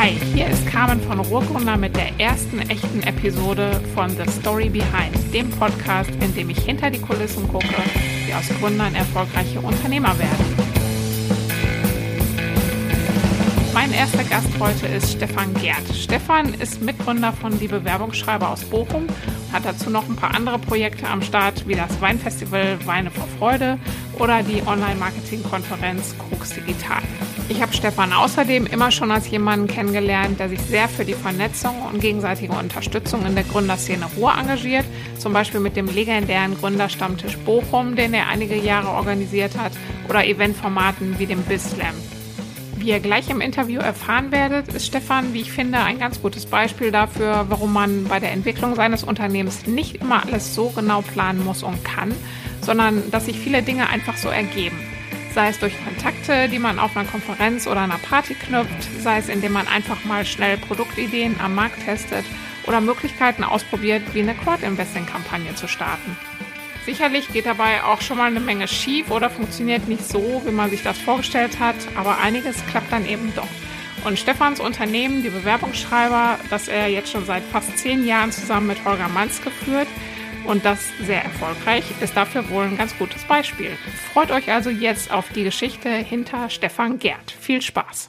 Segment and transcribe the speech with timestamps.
[0.00, 5.34] Hi, hier ist Carmen von Ruhrgründer mit der ersten echten Episode von The Story Behind,
[5.34, 7.74] dem Podcast, in dem ich hinter die Kulissen gucke,
[8.24, 10.54] wie aus Gründern erfolgreiche Unternehmer werden.
[13.74, 15.82] Mein erster Gast heute ist Stefan Gerd.
[15.92, 19.08] Stefan ist Mitgründer von Die Bewerbungsschreiber aus Bochum,
[19.52, 23.80] hat dazu noch ein paar andere Projekte am Start, wie das Weinfestival Weine vor Freude
[24.16, 27.02] oder die Online-Marketing-Konferenz Krux Digital.
[27.50, 31.80] Ich habe Stefan außerdem immer schon als jemanden kennengelernt, der sich sehr für die Vernetzung
[31.80, 34.84] und gegenseitige Unterstützung in der Gründerszene Ruhr engagiert.
[35.16, 39.72] Zum Beispiel mit dem legendären Gründerstammtisch Bochum, den er einige Jahre organisiert hat,
[40.10, 41.94] oder Eventformaten wie dem BizSlam.
[42.76, 46.44] Wie ihr gleich im Interview erfahren werdet, ist Stefan, wie ich finde, ein ganz gutes
[46.44, 51.42] Beispiel dafür, warum man bei der Entwicklung seines Unternehmens nicht immer alles so genau planen
[51.44, 52.14] muss und kann,
[52.60, 54.78] sondern dass sich viele Dinge einfach so ergeben
[55.34, 59.28] sei es durch Kontakte, die man auf einer Konferenz oder einer Party knüpft, sei es
[59.28, 62.24] indem man einfach mal schnell Produktideen am Markt testet
[62.66, 66.16] oder Möglichkeiten ausprobiert, wie eine Crowd-Investing-Kampagne zu starten.
[66.84, 70.70] Sicherlich geht dabei auch schon mal eine Menge schief oder funktioniert nicht so, wie man
[70.70, 73.48] sich das vorgestellt hat, aber einiges klappt dann eben doch.
[74.04, 78.84] Und Stefans Unternehmen, die Bewerbungsschreiber, das er jetzt schon seit fast zehn Jahren zusammen mit
[78.84, 79.88] Holger Manske führt,
[80.48, 83.70] und das sehr erfolgreich, ist dafür wohl ein ganz gutes Beispiel.
[84.12, 87.30] Freut euch also jetzt auf die Geschichte hinter Stefan Gerd.
[87.30, 88.08] Viel Spaß.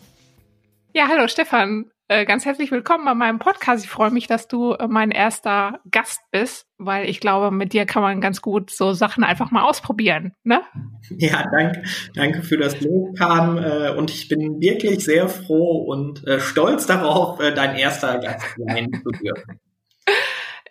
[0.93, 1.91] Ja, hallo Stefan.
[2.07, 3.83] Äh, ganz herzlich willkommen bei meinem Podcast.
[3.83, 7.85] Ich freue mich, dass du äh, mein erster Gast bist, weil ich glaube, mit dir
[7.85, 10.33] kann man ganz gut so Sachen einfach mal ausprobieren.
[10.43, 10.61] Ne?
[11.17, 11.81] Ja, danke,
[12.13, 13.57] danke für das Lob, Pam.
[13.57, 19.09] Äh, und ich bin wirklich sehr froh und stolz darauf, dein erster Gast sein zu
[19.11, 19.59] dürfen.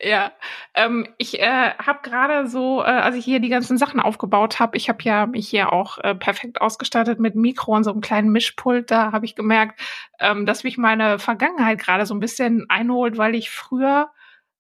[0.00, 0.32] Ja,
[0.74, 4.77] ähm, ich äh, habe gerade so, äh, als ich hier die ganzen Sachen aufgebaut habe,
[4.77, 8.30] ich habe ja mich hier auch äh, perfekt ausgestattet mit Mikro und so einem kleinen
[8.30, 8.92] Mischpult.
[8.92, 9.80] Da habe ich gemerkt,
[10.20, 14.10] ähm, dass mich meine Vergangenheit gerade so ein bisschen einholt, weil ich früher,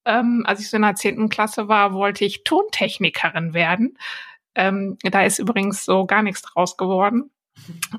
[0.04, 3.96] ähm, als ich so in der zehnten Klasse war, wollte ich Tontechnikerin werden.
[4.56, 7.30] Ähm, da ist übrigens so gar nichts draus geworden.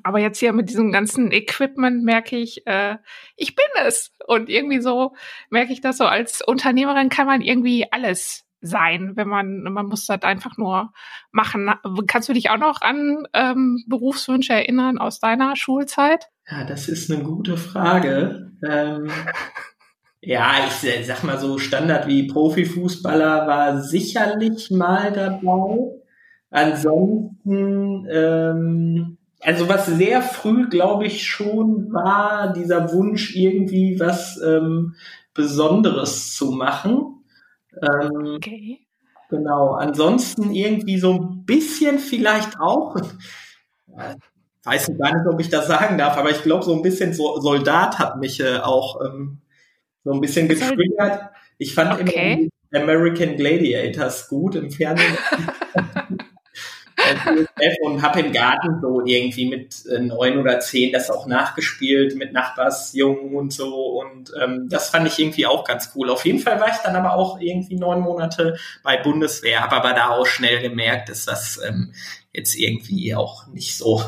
[0.04, 2.98] Aber jetzt hier mit diesem ganzen Equipment merke ich, äh,
[3.36, 4.14] ich bin es.
[4.28, 5.14] Und irgendwie so
[5.50, 10.06] merke ich das so, als Unternehmerin kann man irgendwie alles sein, wenn man, man muss
[10.06, 10.92] das einfach nur
[11.32, 11.72] machen.
[12.08, 16.28] Kannst du dich auch noch an ähm, Berufswünsche erinnern aus deiner Schulzeit?
[16.50, 18.52] Ja, das ist eine gute Frage.
[18.68, 19.10] Ähm,
[20.22, 25.96] ja, ich sag mal so, Standard wie Profifußballer war sicherlich mal dabei.
[26.52, 34.96] Ansonsten ähm, also was sehr früh, glaube ich, schon war, dieser Wunsch, irgendwie was ähm,
[35.34, 37.24] Besonderes zu machen.
[37.82, 38.80] Ähm, okay.
[39.30, 39.74] Genau.
[39.74, 42.98] Ansonsten irgendwie so ein bisschen vielleicht auch,
[44.64, 47.40] weiß gar nicht, ob ich das sagen darf, aber ich glaube, so ein bisschen so
[47.40, 49.42] Soldat hat mich äh, auch ähm,
[50.04, 51.30] so ein bisschen getriggert.
[51.58, 52.50] Ich fand okay.
[52.72, 55.18] immer American Gladiators gut im Fernsehen.
[57.82, 62.34] und habe im Garten so irgendwie mit äh, neun oder zehn das auch nachgespielt mit
[62.34, 66.10] Nachbarsjungen und so und ähm, das fand ich irgendwie auch ganz cool.
[66.10, 69.94] Auf jeden Fall war ich dann aber auch irgendwie neun Monate bei Bundeswehr, habe aber
[69.94, 71.94] da auch schnell gemerkt, dass das ähm,
[72.34, 74.04] jetzt irgendwie auch nicht so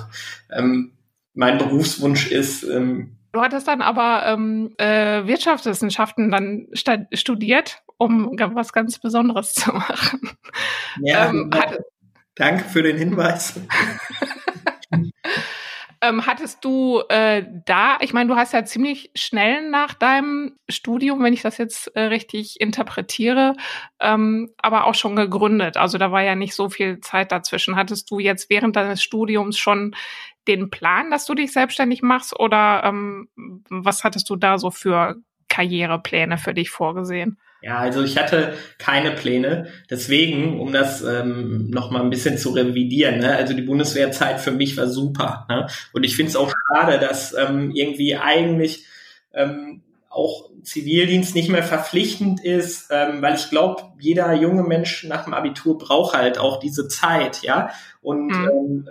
[0.51, 0.93] ähm,
[1.33, 2.63] mein Berufswunsch ist.
[2.63, 6.67] Ähm, Du hattest dann aber ähm, äh, Wirtschaftswissenschaften dann
[7.13, 10.31] studiert, um was ganz Besonderes zu machen.
[11.01, 11.63] Ja, ähm, genau.
[11.63, 11.79] hat,
[12.35, 13.59] Danke für den Hinweis.
[16.01, 21.21] ähm, hattest du äh, da, ich meine, du hast ja ziemlich schnell nach deinem Studium,
[21.23, 23.55] wenn ich das jetzt äh, richtig interpretiere,
[23.99, 25.77] ähm, aber auch schon gegründet.
[25.77, 27.75] Also da war ja nicht so viel Zeit dazwischen.
[27.75, 29.95] Hattest du jetzt während deines Studiums schon
[30.47, 33.29] den Plan, dass du dich selbstständig machst oder ähm,
[33.69, 35.17] was hattest du da so für
[35.49, 37.37] Karrierepläne für dich vorgesehen?
[37.61, 39.67] Ja, also ich hatte keine Pläne.
[39.89, 43.35] Deswegen, um das ähm, nochmal ein bisschen zu revidieren, ne?
[43.35, 45.45] also die Bundeswehrzeit für mich war super.
[45.47, 45.67] Ne?
[45.93, 48.85] Und ich finde es auch schade, dass ähm, irgendwie eigentlich
[49.33, 55.23] ähm, auch Zivildienst nicht mehr verpflichtend ist, ähm, weil ich glaube, jeder junge Mensch nach
[55.23, 57.69] dem Abitur braucht halt auch diese Zeit, ja.
[58.01, 58.49] Und mhm.
[58.51, 58.89] ähm,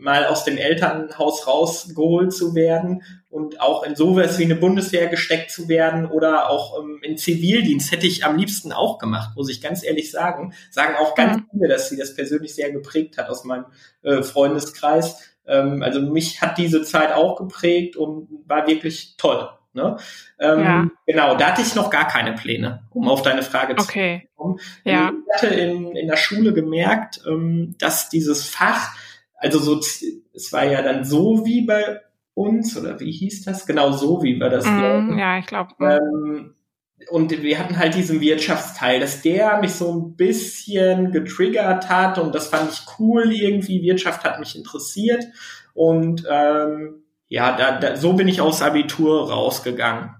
[0.00, 5.50] mal aus dem Elternhaus rausgeholt zu werden und auch in sowas wie eine Bundeswehr gesteckt
[5.50, 9.60] zu werden oder auch ähm, in Zivildienst hätte ich am liebsten auch gemacht, muss ich
[9.60, 10.54] ganz ehrlich sagen.
[10.70, 11.46] Sagen auch ganz mhm.
[11.52, 13.66] viele, dass sie das persönlich sehr geprägt hat aus meinem
[14.02, 15.36] äh, Freundeskreis.
[15.46, 19.48] Ähm, also mich hat diese Zeit auch geprägt und war wirklich toll.
[19.72, 19.96] Ne?
[20.40, 20.90] Ähm, ja.
[21.06, 24.22] Genau, da hatte ich noch gar keine Pläne, um auf deine Frage okay.
[24.22, 24.60] zu kommen.
[24.84, 25.12] Ja.
[25.28, 28.92] Ich hatte in, in der Schule gemerkt, ähm, dass dieses Fach
[29.40, 32.00] also so, es war ja dann so wie bei
[32.34, 33.66] uns oder wie hieß das?
[33.66, 35.74] Genau so, wie wir das mm, Ja, ich glaube.
[35.80, 36.54] Ähm,
[37.10, 42.34] und wir hatten halt diesen Wirtschaftsteil, dass der mich so ein bisschen getriggert hat und
[42.34, 43.82] das fand ich cool irgendwie.
[43.82, 45.24] Wirtschaft hat mich interessiert
[45.72, 50.10] und ähm, ja, da, da, so bin ich aus Abitur rausgegangen.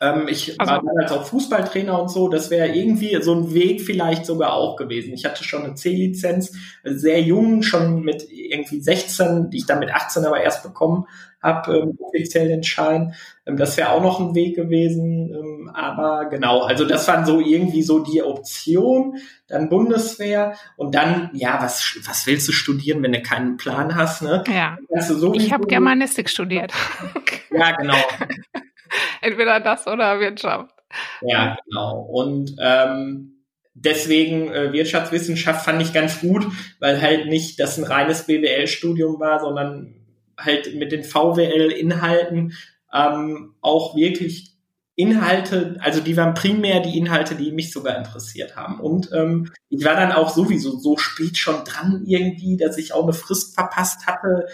[0.00, 2.28] Ähm, ich also, war damals auch Fußballtrainer und so.
[2.28, 5.14] Das wäre irgendwie so ein Weg vielleicht sogar auch gewesen.
[5.14, 6.52] Ich hatte schon eine C-Lizenz,
[6.82, 11.06] sehr jung, schon mit irgendwie 16, die ich dann mit 18 aber erst bekommen
[11.44, 13.14] habe, ähm, offiziell den Schein.
[13.46, 15.32] Ähm, das wäre auch noch ein Weg gewesen.
[15.32, 19.18] Ähm, aber genau, also das waren so irgendwie so die Option.
[19.46, 24.22] Dann Bundeswehr und dann, ja, was, was willst du studieren, wenn du keinen Plan hast?
[24.22, 24.42] Ne?
[24.52, 24.78] Ja.
[24.90, 26.72] Also ich habe Germanistik studiert.
[27.50, 27.94] ja, genau.
[29.20, 30.74] Entweder das oder Wirtschaft.
[31.22, 32.00] Ja, genau.
[32.02, 33.42] Und ähm,
[33.74, 36.46] deswegen äh, Wirtschaftswissenschaft fand ich ganz gut,
[36.78, 39.94] weil halt nicht das ein reines BWL-Studium war, sondern
[40.38, 42.54] halt mit den VWL-Inhalten
[42.92, 44.54] ähm, auch wirklich
[44.96, 48.78] Inhalte, also die waren primär die Inhalte, die mich sogar interessiert haben.
[48.78, 53.02] Und ähm, ich war dann auch sowieso so spät schon dran irgendwie, dass ich auch
[53.02, 54.46] eine Frist verpasst hatte.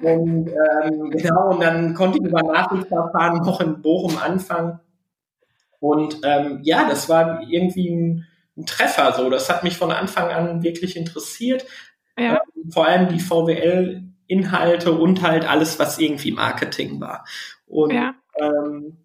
[0.00, 4.80] Und ähm, genau, und dann konnte ich über Nachwuchsverfahren noch in Bochum anfangen.
[5.80, 8.26] Und ähm, ja, das war irgendwie ein,
[8.56, 9.12] ein Treffer.
[9.12, 11.66] So, das hat mich von Anfang an wirklich interessiert.
[12.18, 12.40] Ja.
[12.56, 17.24] Ähm, vor allem die VWL Inhalte und halt alles, was irgendwie Marketing war.
[17.66, 18.14] Und ja.
[18.38, 18.96] ähm,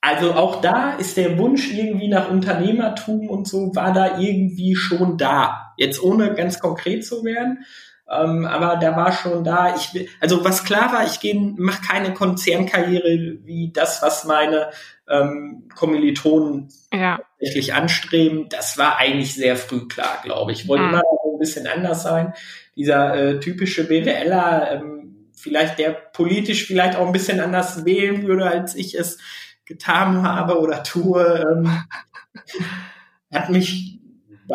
[0.00, 5.18] also auch da ist der Wunsch irgendwie nach Unternehmertum und so war da irgendwie schon
[5.18, 5.74] da.
[5.76, 7.64] Jetzt ohne ganz konkret zu werden.
[8.10, 9.74] Ähm, aber da war schon da.
[9.76, 14.70] Ich will, also was klar war, ich gehe, mache keine Konzernkarriere wie das, was meine
[15.08, 17.20] ähm, Kommilitonen ja.
[17.38, 18.48] tatsächlich anstreben.
[18.48, 20.66] Das war eigentlich sehr früh klar, glaube ich.
[20.66, 20.90] Wollte mhm.
[20.90, 21.02] immer
[21.34, 22.34] ein bisschen anders sein
[22.80, 28.46] dieser äh, typische BWLer, ähm, vielleicht der politisch vielleicht auch ein bisschen anders wählen würde,
[28.46, 29.18] als ich es
[29.66, 31.70] getan habe oder tue, ähm,
[33.32, 33.99] hat mich,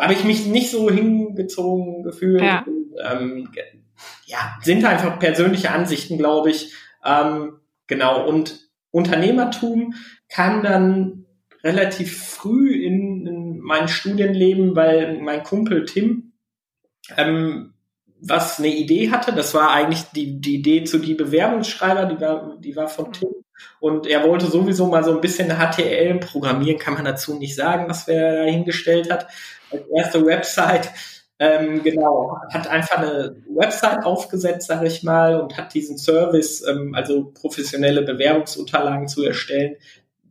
[0.00, 2.42] habe ich mich nicht so hingezogen gefühlt.
[2.42, 2.64] Ja.
[2.66, 3.48] Und, ähm,
[4.26, 6.72] ja, sind einfach persönliche Ansichten, glaube ich.
[7.04, 8.26] Ähm, genau.
[8.26, 9.94] Und Unternehmertum
[10.28, 11.26] kam dann
[11.62, 16.32] relativ früh in, in mein Studienleben, weil mein Kumpel Tim
[17.16, 17.74] ähm,
[18.20, 19.32] was eine Idee hatte.
[19.32, 23.28] Das war eigentlich die, die Idee zu die Bewerbungsschreiber, die war, die war von Tim.
[23.80, 27.88] Und er wollte sowieso mal so ein bisschen HTL programmieren, kann man dazu nicht sagen,
[27.88, 29.28] was wer da hingestellt hat.
[29.70, 30.90] Als erste Website,
[31.38, 36.94] ähm, genau, hat einfach eine Website aufgesetzt, sage ich mal, und hat diesen Service, ähm,
[36.94, 39.76] also professionelle Bewerbungsunterlagen zu erstellen,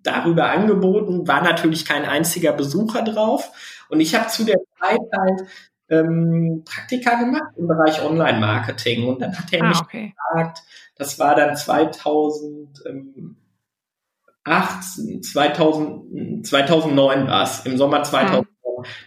[0.01, 1.27] darüber angeboten.
[1.27, 3.51] War natürlich kein einziger Besucher drauf.
[3.89, 5.41] Und ich habe zu der Zeit halt
[5.89, 9.07] ähm, Praktika gemacht im Bereich Online-Marketing.
[9.07, 10.15] Und dann hat er ah, mich okay.
[10.15, 10.63] gefragt,
[10.97, 12.75] das war dann 2008,
[15.23, 18.45] 2000, 2009 war es, im Sommer 2009.
[18.45, 18.54] Hm.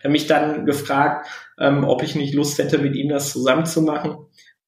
[0.01, 1.27] Er hat mich dann gefragt,
[1.59, 4.17] ähm, ob ich nicht Lust hätte, mit ihm das zusammen zu machen.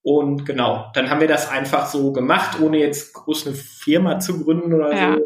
[0.03, 4.43] Und genau, dann haben wir das einfach so gemacht, ohne jetzt groß eine Firma zu
[4.43, 5.15] gründen oder ja.
[5.15, 5.21] so.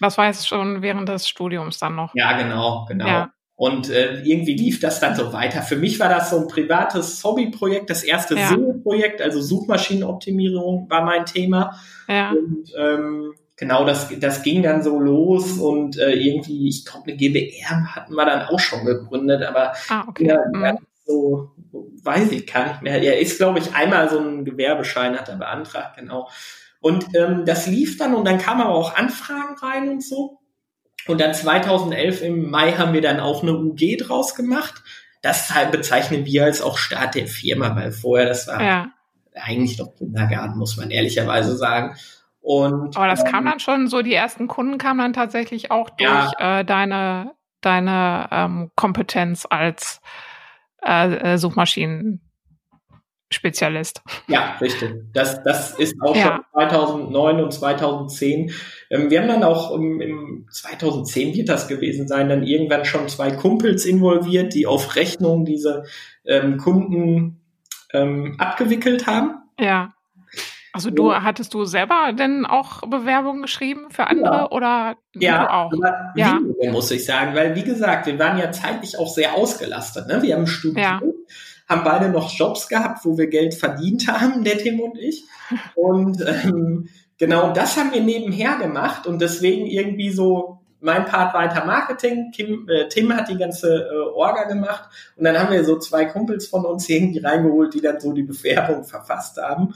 [0.00, 2.12] Was war jetzt schon während des Studiums dann noch?
[2.14, 3.06] Ja, genau, genau.
[3.06, 3.32] Ja.
[3.54, 5.62] Und äh, irgendwie lief das dann so weiter.
[5.62, 8.48] Für mich war das so ein privates Hobbyprojekt, das erste ja.
[8.48, 11.78] SEO-Projekt, also Suchmaschinenoptimierung war mein Thema.
[12.08, 12.30] Ja.
[12.30, 17.16] Und ähm, genau, das, das ging dann so los und äh, irgendwie, ich glaube, eine
[17.16, 20.28] GBR hatten wir dann auch schon gegründet, aber ah, okay.
[20.28, 20.78] ja, mhm.
[21.04, 21.50] so,
[22.02, 23.02] weiß ich gar nicht mehr.
[23.02, 26.28] Er ist, glaube ich, einmal so ein Gewerbeschein hat er beantragt, genau.
[26.80, 30.40] Und ähm, das lief dann und dann kamen aber auch Anfragen rein und so.
[31.06, 34.82] Und dann 2011 im Mai haben wir dann auch eine UG draus gemacht.
[35.20, 38.92] Das bezeichnen wir als auch Start der Firma, weil vorher das war ja.
[39.34, 41.96] eigentlich noch Kindergarten, muss man ehrlicherweise sagen.
[42.42, 45.88] Und, Aber das ähm, kam dann schon so, die ersten Kunden kamen dann tatsächlich auch
[45.90, 46.60] durch ja.
[46.60, 50.00] äh, deine, deine ähm, Kompetenz als
[50.84, 52.20] äh, äh Suchmaschinen
[53.30, 54.02] Spezialist.
[54.28, 54.92] Ja, richtig.
[55.12, 56.44] Das, das ist auch ja.
[56.52, 58.52] schon 2009 und 2010.
[58.90, 63.08] Ähm, wir haben dann auch im, im 2010 wird das gewesen sein, dann irgendwann schon
[63.08, 65.84] zwei Kumpels involviert, die auf Rechnung diese
[66.24, 67.40] ähm, Kunden
[67.92, 69.38] ähm, abgewickelt haben.
[69.58, 69.94] Ja.
[70.72, 74.50] Also du hattest du selber denn auch Bewerbungen geschrieben für andere ja.
[74.50, 75.72] oder ja, du auch?
[76.16, 80.08] Ja, muss ich sagen, weil wie gesagt, wir waren ja zeitlich auch sehr ausgelastet.
[80.08, 80.22] Ne?
[80.22, 80.78] Wir haben studiert.
[80.84, 81.00] Ja
[81.68, 85.24] haben beide noch Jobs gehabt, wo wir Geld verdient haben, der Tim und ich.
[85.74, 86.88] Und ähm,
[87.18, 92.68] genau das haben wir nebenher gemacht und deswegen irgendwie so mein Part weiter Marketing, Kim,
[92.68, 96.48] äh, Tim hat die ganze äh, Orga gemacht und dann haben wir so zwei Kumpels
[96.48, 99.74] von uns irgendwie reingeholt, die dann so die Bewerbung verfasst haben.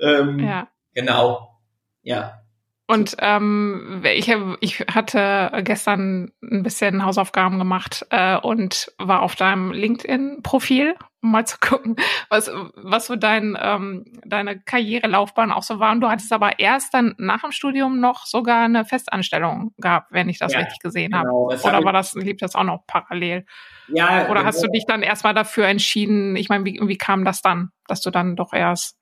[0.00, 0.68] Ähm, ja.
[0.94, 1.60] Genau.
[2.02, 2.40] Ja.
[2.88, 9.72] Und ähm, ich, ich hatte gestern ein bisschen Hausaufgaben gemacht äh, und war auf deinem
[9.72, 11.96] LinkedIn-Profil, um mal zu gucken,
[12.30, 15.90] was, was so dein, ähm, deine Karrierelaufbahn auch so war.
[15.90, 20.28] Und du hattest aber erst dann nach dem Studium noch sogar eine Festanstellung gehabt, wenn
[20.28, 21.60] ich das ja, richtig gesehen genau, habe.
[21.64, 23.46] Oder war das, lief das auch noch parallel?
[23.88, 24.28] Ja.
[24.28, 26.36] Oder hast du dich dann erstmal dafür entschieden?
[26.36, 28.95] Ich meine, wie, wie kam das dann, dass du dann doch erst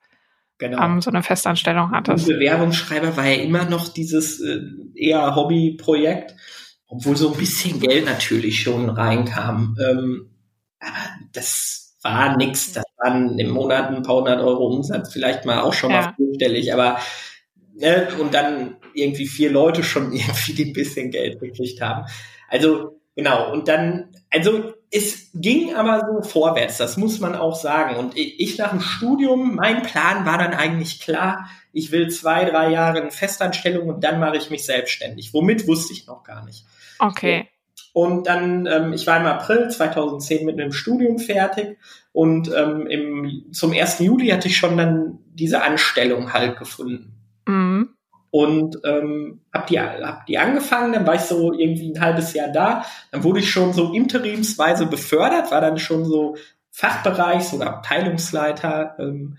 [0.57, 0.83] genau.
[0.83, 2.27] ähm, so eine Festanstellung hattest.
[2.27, 4.61] Bewerbungsschreiber war ja immer noch dieses äh,
[4.95, 6.35] eher Hobbyprojekt,
[6.87, 9.75] obwohl so ein bisschen Geld natürlich schon reinkam.
[9.79, 10.31] Ähm,
[10.79, 12.73] aber das war nix.
[12.73, 16.01] Das waren im Monat ein paar hundert Euro Umsatz, vielleicht mal auch schon ja.
[16.01, 16.99] mal fünfstellig, aber
[17.73, 22.05] ne, und dann irgendwie vier Leute schon irgendwie die ein bisschen Geld gekriegt haben.
[22.49, 27.95] Also genau, und dann, also es ging aber so vorwärts, das muss man auch sagen.
[27.97, 32.69] Und ich nach dem Studium, mein Plan war dann eigentlich klar, ich will zwei, drei
[32.69, 35.33] Jahre in Festanstellung und dann mache ich mich selbstständig.
[35.33, 36.65] Womit wusste ich noch gar nicht.
[36.99, 37.49] Okay.
[37.93, 41.77] Und dann, ähm, ich war im April 2010 mit einem Studium fertig
[42.11, 43.99] und ähm, im, zum 1.
[43.99, 47.13] Juli hatte ich schon dann diese Anstellung halt gefunden.
[47.47, 47.94] Mhm
[48.35, 52.49] und ähm, habe die, hab die angefangen, dann war ich so irgendwie ein halbes Jahr
[52.49, 56.35] da, dann wurde ich schon so interimsweise befördert, war dann schon so
[56.69, 58.97] Fachbereichs- oder Abteilungsleiter.
[58.99, 59.37] Ähm,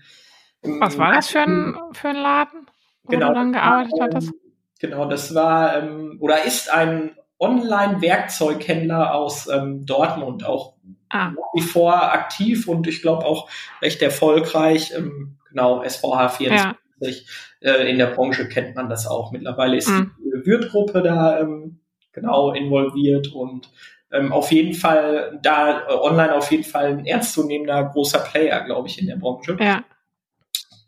[0.63, 2.65] Was war das für ein, für ein Laden,
[3.03, 4.33] wo genau, du dann gearbeitet hattest?
[4.79, 10.73] Genau, das war ähm, oder ist ein Online-Werkzeughändler aus ähm, Dortmund, auch
[11.09, 11.29] ah.
[11.29, 13.47] nach wie vor aktiv und ich glaube auch
[13.79, 14.91] recht erfolgreich.
[14.97, 16.86] Ähm, genau, SVH 24.
[16.99, 19.31] Äh, in der Branche kennt man das auch.
[19.31, 20.11] Mittlerweile ist mhm.
[20.19, 21.79] die Würth-Gruppe da ähm,
[22.11, 23.69] genau involviert und
[24.11, 28.87] ähm, auf jeden Fall da äh, online auf jeden Fall ein ernstzunehmender großer Player, glaube
[28.87, 29.57] ich, in der Branche.
[29.59, 29.83] Ja.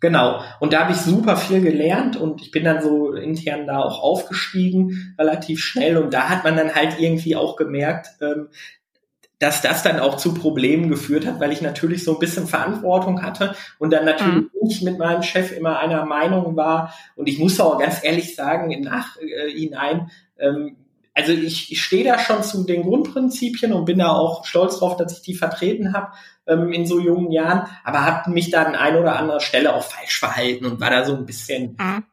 [0.02, 0.42] Genau.
[0.62, 4.02] Und da habe ich super viel gelernt und ich bin dann so intern da auch
[4.02, 5.98] aufgestiegen, relativ schnell.
[5.98, 8.48] Und da hat man dann halt irgendwie auch gemerkt, ähm,
[9.40, 13.22] dass das dann auch zu Problemen geführt hat, weil ich natürlich so ein bisschen Verantwortung
[13.22, 14.50] hatte und dann natürlich mhm.
[14.62, 16.94] nicht mit meinem Chef immer einer Meinung war.
[17.16, 20.76] Und ich muss auch ganz ehrlich sagen, im Nachhinein, ähm,
[21.14, 24.98] also ich, ich stehe da schon zu den Grundprinzipien und bin da auch stolz drauf,
[24.98, 26.12] dass ich die vertreten habe
[26.46, 29.84] ähm, in so jungen Jahren, aber habe mich da an ein oder anderer Stelle auch
[29.84, 32.04] falsch verhalten und war da so ein bisschen, mhm.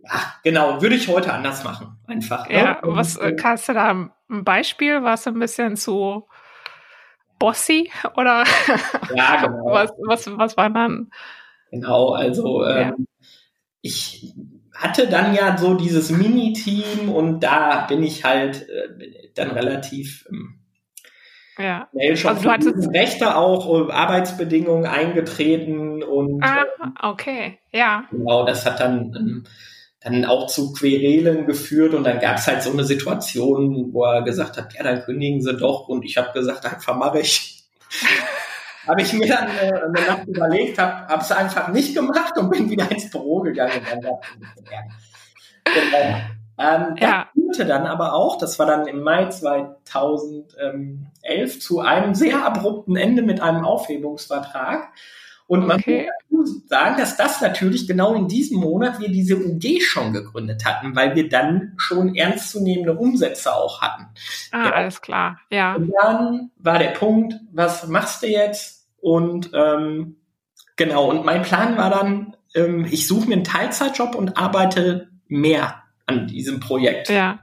[0.00, 2.48] ja, genau, würde ich heute anders machen, einfach.
[2.48, 2.54] Ne?
[2.54, 4.10] Ja, was äh, kannst du da ein
[4.44, 5.02] Beispiel?
[5.02, 6.26] War es ein bisschen zu
[7.42, 8.44] bossy oder
[9.16, 9.64] ja, genau.
[9.64, 11.10] was, was, was war dann?
[11.72, 12.94] Genau, also ähm, ja.
[13.80, 14.32] ich
[14.72, 20.60] hatte dann ja so dieses Mini-Team und da bin ich halt äh, dann relativ ähm,
[21.58, 21.88] ja.
[21.90, 26.64] schnell schon also du hattest Rechte auch äh, Arbeitsbedingungen eingetreten und ah,
[27.02, 28.04] okay, ja.
[28.12, 29.44] Genau, das hat dann ähm,
[30.04, 34.22] dann auch zu Querelen geführt und dann gab es halt so eine Situation, wo er
[34.22, 37.62] gesagt hat, ja, dann kündigen sie doch und ich habe gesagt, einfach mache ich.
[38.86, 42.68] habe ich mir dann äh, eine Nacht überlegt, habe es einfach nicht gemacht und bin
[42.68, 43.80] wieder ins Büro gegangen.
[43.94, 44.16] Und dann
[45.64, 46.18] genau.
[46.58, 47.28] ähm, ja.
[47.34, 53.22] führte dann aber auch, das war dann im Mai 2011, zu einem sehr abrupten Ende
[53.22, 54.88] mit einem Aufhebungsvertrag.
[55.52, 56.08] Und man okay.
[56.30, 60.96] muss sagen, dass das natürlich genau in diesem Monat wir diese UG schon gegründet hatten,
[60.96, 64.06] weil wir dann schon ernstzunehmende Umsätze auch hatten.
[64.50, 64.72] Ah, ja.
[64.72, 65.74] alles klar, ja.
[65.74, 68.88] Und dann war der Punkt, was machst du jetzt?
[68.96, 70.16] Und ähm,
[70.76, 75.82] genau, und mein Plan war dann, ähm, ich suche mir einen Teilzeitjob und arbeite mehr
[76.06, 77.10] an diesem Projekt.
[77.10, 77.40] Ja.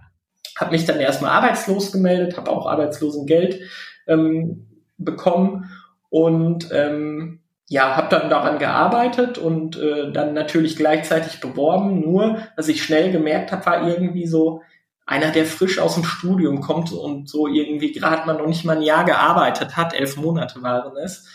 [0.58, 3.60] Habe mich dann erstmal arbeitslos gemeldet, habe auch Arbeitslosengeld
[4.08, 4.66] ähm,
[4.98, 5.70] bekommen
[6.10, 7.39] und ähm,
[7.70, 12.02] ja, habe dann daran gearbeitet und äh, dann natürlich gleichzeitig beworben.
[12.02, 14.64] Nur, was ich schnell gemerkt habe, war irgendwie so
[15.06, 18.78] einer, der frisch aus dem Studium kommt und so irgendwie gerade mal noch nicht mal
[18.78, 21.28] ein Jahr gearbeitet hat, elf Monate waren es.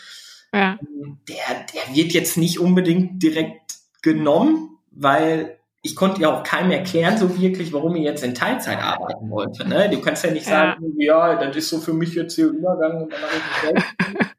[0.52, 0.76] Ja.
[0.80, 6.72] Ähm, der, der wird jetzt nicht unbedingt direkt genommen, weil ich konnte ja auch keinem
[6.72, 9.68] erklären so wirklich, warum ich jetzt in Teilzeit arbeiten wollte.
[9.68, 9.88] Ne?
[9.88, 13.02] Du kannst ja nicht sagen, ja, ja das ist so für mich jetzt hier Übergang
[13.04, 14.30] und dann mache ich mich selbst.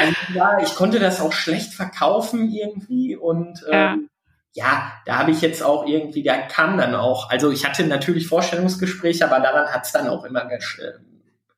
[0.00, 4.08] Also ja, ich konnte das auch schlecht verkaufen irgendwie und ähm,
[4.54, 4.64] ja.
[4.64, 8.26] ja, da habe ich jetzt auch irgendwie, da kam dann auch, also ich hatte natürlich
[8.26, 10.92] Vorstellungsgespräche, aber daran hat es dann auch immer gesch äh,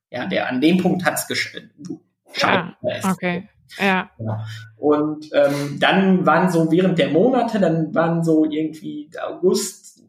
[0.09, 1.55] ja, der an dem Punkt hat es gesch
[2.35, 3.49] ja, okay.
[3.79, 4.09] Ja.
[4.17, 4.45] ja.
[4.77, 10.03] Und ähm, dann waren so während der Monate, dann waren so irgendwie August,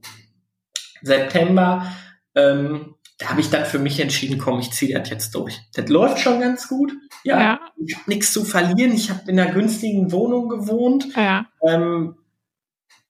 [1.03, 1.87] September,
[2.35, 5.61] ähm, da habe ich dann für mich entschieden, komm, ich ziehe das jetzt durch.
[5.75, 6.93] Das läuft schon ganz gut.
[7.23, 7.61] Ja, ja.
[7.87, 8.93] ich habe nichts zu verlieren.
[8.93, 11.15] Ich habe in einer günstigen Wohnung gewohnt.
[11.15, 11.47] Ja.
[11.63, 12.17] Ähm,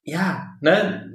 [0.03, 1.11] ja, ne?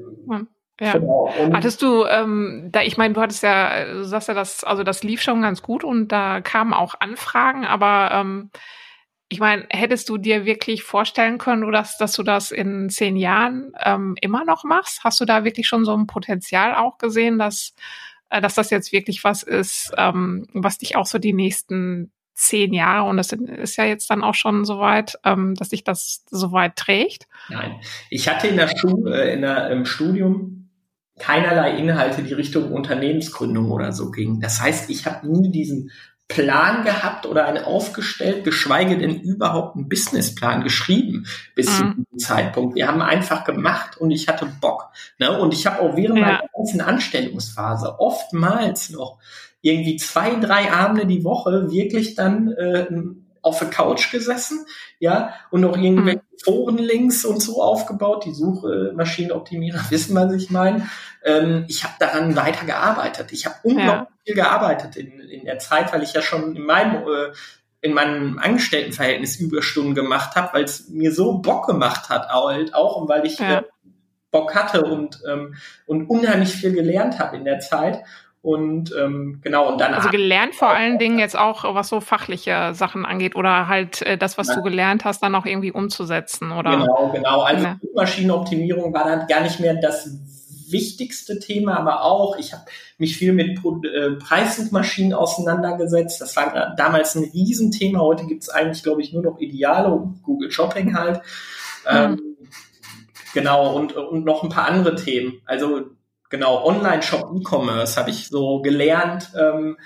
[0.81, 0.93] Ja.
[0.93, 1.31] Genau.
[1.53, 5.03] Hattest du, ähm, da, ich meine, du hattest ja, du sagst ja, das, also das
[5.03, 8.51] lief schon ganz gut und da kamen auch Anfragen, aber ähm,
[9.29, 13.73] ich meine, hättest du dir wirklich vorstellen können, dass, dass du das in zehn Jahren
[13.79, 15.05] ähm, immer noch machst?
[15.05, 17.75] Hast du da wirklich schon so ein Potenzial auch gesehen, dass,
[18.31, 23.09] dass das jetzt wirklich was ist, ähm, was dich auch so die nächsten zehn Jahre
[23.09, 27.27] und das ist ja jetzt dann auch schon soweit, ähm, dass sich das soweit trägt?
[27.51, 30.71] Nein, ich hatte in der Schule, äh, in der, im Studium
[31.19, 34.41] keinerlei Inhalte, die Richtung Unternehmensgründung oder so gingen.
[34.41, 35.91] Das heißt, ich habe nie diesen
[36.31, 41.73] Plan gehabt oder einen aufgestellt, geschweige denn überhaupt einen Businessplan geschrieben bis mhm.
[41.73, 42.77] zu diesem Zeitpunkt.
[42.77, 44.91] Wir haben einfach gemacht und ich hatte Bock.
[45.19, 45.39] Ne?
[45.39, 46.25] Und ich habe auch während ja.
[46.25, 49.19] meiner ganzen Anstellungsphase oftmals noch
[49.61, 52.87] irgendwie zwei, drei Abende die Woche wirklich dann äh,
[53.43, 54.67] auf der Couch gesessen,
[54.99, 56.39] ja, und noch irgendwelche mhm.
[56.45, 58.25] Forenlinks und so aufgebaut.
[58.25, 60.89] Die Suchmaschinenoptimierer wissen, was ich meine.
[61.25, 63.33] Ähm, ich habe daran weiter gearbeitet.
[63.33, 64.25] Ich habe unglaublich ja.
[64.25, 67.33] viel gearbeitet in, in der Zeit, weil ich ja schon in meinem äh,
[67.83, 72.97] in meinem Angestelltenverhältnis Überstunden gemacht habe, weil es mir so Bock gemacht hat, halt auch
[72.97, 73.61] und weil ich ja.
[73.61, 73.63] äh,
[74.31, 75.55] Bock hatte und ähm,
[75.87, 78.05] und unheimlich viel gelernt habe in der Zeit.
[78.43, 79.93] Und ähm, genau, und dann.
[79.93, 84.17] Also gelernt vor allen Dingen jetzt auch, was so fachliche Sachen angeht oder halt äh,
[84.17, 84.55] das, was ja.
[84.55, 86.71] du gelernt hast, dann auch irgendwie umzusetzen, oder?
[86.71, 87.43] Genau, genau.
[87.43, 87.79] Also ja.
[87.95, 90.09] Maschinenoptimierung war dann gar nicht mehr das
[90.71, 92.63] wichtigste Thema, aber auch, ich habe
[92.97, 96.21] mich viel mit äh, Preissuchmaschinen auseinandergesetzt.
[96.21, 97.99] Das war damals ein Riesenthema.
[98.01, 101.21] Heute gibt es eigentlich, glaube ich, nur noch Ideale und Google Shopping halt.
[101.85, 101.97] Mhm.
[101.97, 102.21] Ähm,
[103.35, 105.43] genau, und, und noch ein paar andere Themen.
[105.45, 105.91] Also
[106.31, 109.77] genau, Online-Shop, E-Commerce habe ich so gelernt, ähm,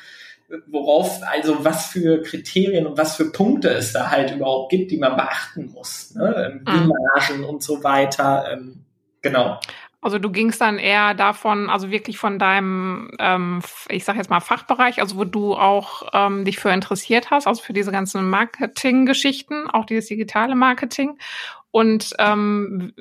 [0.66, 4.98] worauf, also was für Kriterien und was für Punkte es da halt überhaupt gibt, die
[4.98, 6.14] man beachten muss.
[6.14, 6.60] Ne?
[6.64, 6.92] Wie mhm.
[7.14, 8.46] Margen und so weiter.
[8.52, 8.84] Ähm,
[9.22, 9.58] genau.
[10.04, 14.40] Also du gingst dann eher davon, also wirklich von deinem, ähm, ich sag jetzt mal
[14.40, 19.66] Fachbereich, also wo du auch ähm, dich für interessiert hast, also für diese ganzen Marketing-Geschichten,
[19.70, 21.18] auch dieses digitale Marketing.
[21.70, 22.92] Und ähm,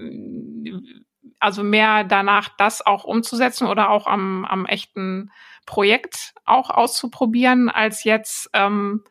[1.39, 5.31] also mehr danach, das auch umzusetzen oder auch am, am echten
[5.65, 9.03] Projekt auch auszuprobieren, als jetzt ähm,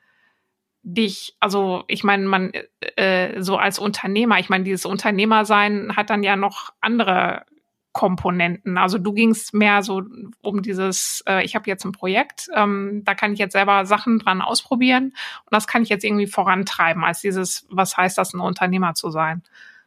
[0.82, 2.52] dich, also ich meine, man
[2.96, 7.44] äh, so als Unternehmer, ich meine, dieses Unternehmersein hat dann ja noch andere
[7.92, 8.78] Komponenten.
[8.78, 10.02] Also du gingst mehr so
[10.40, 14.18] um dieses, äh, ich habe jetzt ein Projekt, ähm, da kann ich jetzt selber Sachen
[14.18, 18.40] dran ausprobieren und das kann ich jetzt irgendwie vorantreiben, als dieses, was heißt das, ein
[18.40, 19.42] Unternehmer zu sein.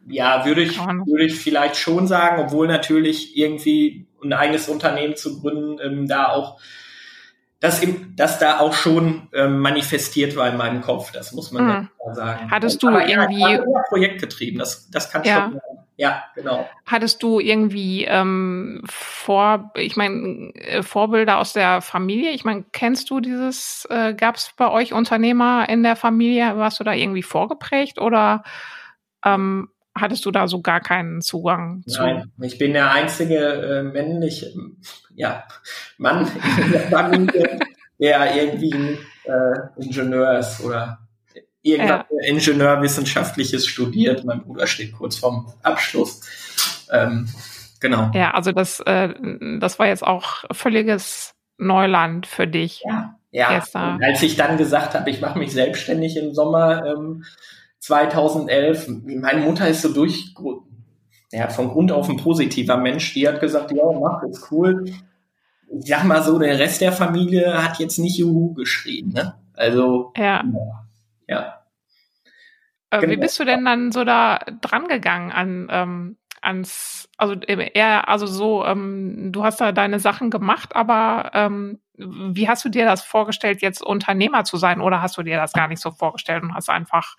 [0.08, 5.42] Ja, würde ich, würde ich vielleicht schon sagen, obwohl natürlich irgendwie ein eigenes Unternehmen zu
[5.42, 6.60] gründen, ähm, da auch,
[7.60, 7.82] das,
[8.16, 12.14] das da auch schon ähm, manifestiert war in meinem Kopf, das muss man mhm.
[12.14, 12.52] sagen.
[12.52, 13.42] Hattest du Aber irgendwie.
[13.42, 15.44] Ja, projektgetrieben, das, das kann ja.
[15.44, 15.86] schon sein.
[15.98, 16.70] Ja, genau.
[16.86, 22.32] Hattest du irgendwie ähm, vor, ich meine, äh, Vorbilder aus der Familie?
[22.32, 26.58] Ich meine, kennst du dieses, äh, gab es bei euch Unternehmer in der Familie?
[26.58, 28.44] Warst du da irgendwie vorgeprägt oder
[29.24, 32.02] ähm, hattest du da so gar keinen Zugang zu?
[32.02, 34.54] Nein, ich bin der einzige äh, männliche
[35.16, 35.46] ja,
[35.98, 36.28] Mann
[36.64, 37.60] in der Familie,
[38.00, 41.00] der irgendwie äh, Ingenieur ist oder
[41.62, 42.30] irgendwas ja.
[42.30, 44.24] Ingenieurwissenschaftliches studiert.
[44.26, 46.22] Mein Bruder steht kurz vorm Abschluss.
[46.92, 47.28] Ähm,
[47.80, 48.12] genau.
[48.14, 49.14] Ja, also das, äh,
[49.60, 52.84] das war jetzt auch völliges Neuland für dich.
[52.86, 53.64] Ja, ja.
[54.02, 57.24] als ich dann gesagt habe, ich mache mich selbstständig im Sommer, ähm,
[57.86, 60.34] 2011, meine Mutter ist so durch,
[61.32, 64.86] ja, von Grund auf ein positiver Mensch, die hat gesagt, ja, mach, ist cool.
[65.70, 69.36] Ich sag mal so, der Rest der Familie hat jetzt nicht Juhu geschrien, ne?
[69.54, 70.44] Also, ja.
[71.28, 71.62] ja.
[72.90, 73.12] Äh, genau.
[73.12, 78.26] Wie bist du denn dann so da dran gegangen an, ähm, ans, also eher, also
[78.26, 83.04] so, ähm, du hast da deine Sachen gemacht, aber ähm, wie hast du dir das
[83.04, 86.56] vorgestellt, jetzt Unternehmer zu sein, oder hast du dir das gar nicht so vorgestellt und
[86.56, 87.16] hast einfach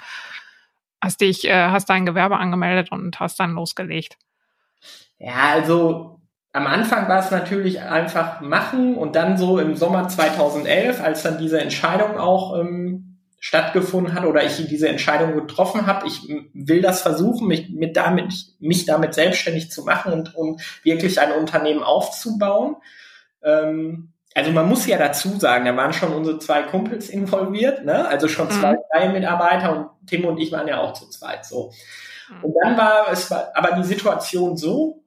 [1.02, 4.18] hast dich, äh, hast dein Gewerbe angemeldet und hast dann losgelegt?
[5.18, 6.20] Ja, also
[6.52, 11.38] am Anfang war es natürlich einfach machen und dann so im Sommer 2011, als dann
[11.38, 17.02] diese Entscheidung auch ähm, stattgefunden hat oder ich diese Entscheidung getroffen habe, ich will das
[17.02, 22.76] versuchen, mich, mit damit, mich damit selbstständig zu machen und, und wirklich ein Unternehmen aufzubauen.
[23.42, 28.06] Ähm, also man muss ja dazu sagen, da waren schon unsere zwei Kumpels involviert, ne?
[28.06, 28.78] Also schon zwei, mhm.
[28.92, 31.72] drei Mitarbeiter und Tim und ich waren ja auch zu zweit so.
[32.42, 35.02] Und dann war es war aber die Situation so,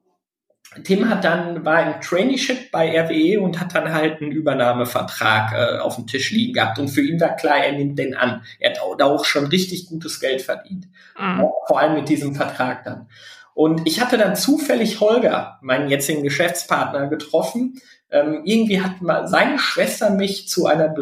[0.82, 5.78] Tim hat dann, war im Traineeship bei RWE und hat dann halt einen Übernahmevertrag äh,
[5.78, 6.78] auf dem Tisch liegen gehabt.
[6.78, 8.42] Und für ihn war klar, er nimmt den an.
[8.58, 10.86] Er hat auch, auch schon richtig gutes Geld verdient.
[11.18, 11.48] Mhm.
[11.66, 13.08] Vor allem mit diesem Vertrag dann.
[13.54, 17.80] Und ich hatte dann zufällig Holger, meinen jetzigen Geschäftspartner, getroffen.
[18.12, 20.94] Ähm, irgendwie hat mal seine Schwester mich zu einer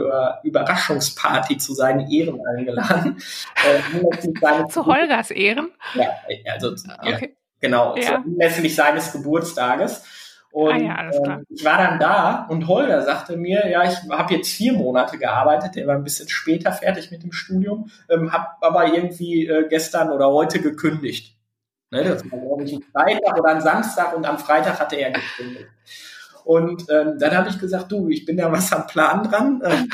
[0.43, 3.17] Überraschungsparty zu seinen Ehren eingeladen.
[3.65, 5.71] Äh, zu Holgers Ehren?
[5.95, 6.11] Ja,
[6.53, 7.11] also okay.
[7.11, 7.19] ja,
[7.61, 8.17] genau, ja.
[8.17, 10.05] anlässlich seines Geburtstages.
[10.51, 14.35] Und ah ja, äh, ich war dann da und Holger sagte mir, ja, ich habe
[14.35, 18.47] jetzt vier Monate gearbeitet, der war ein bisschen später fertig mit dem Studium, ähm, habe
[18.61, 21.37] aber irgendwie äh, gestern oder heute gekündigt.
[21.91, 25.11] Ne, das war, glaube ich, ein Freitag oder ein Samstag und am Freitag hatte er
[25.11, 25.69] gekündigt.
[26.49, 29.61] Und ähm, dann habe ich gesagt, du, ich bin da was am Plan dran.
[29.63, 29.91] Ähm,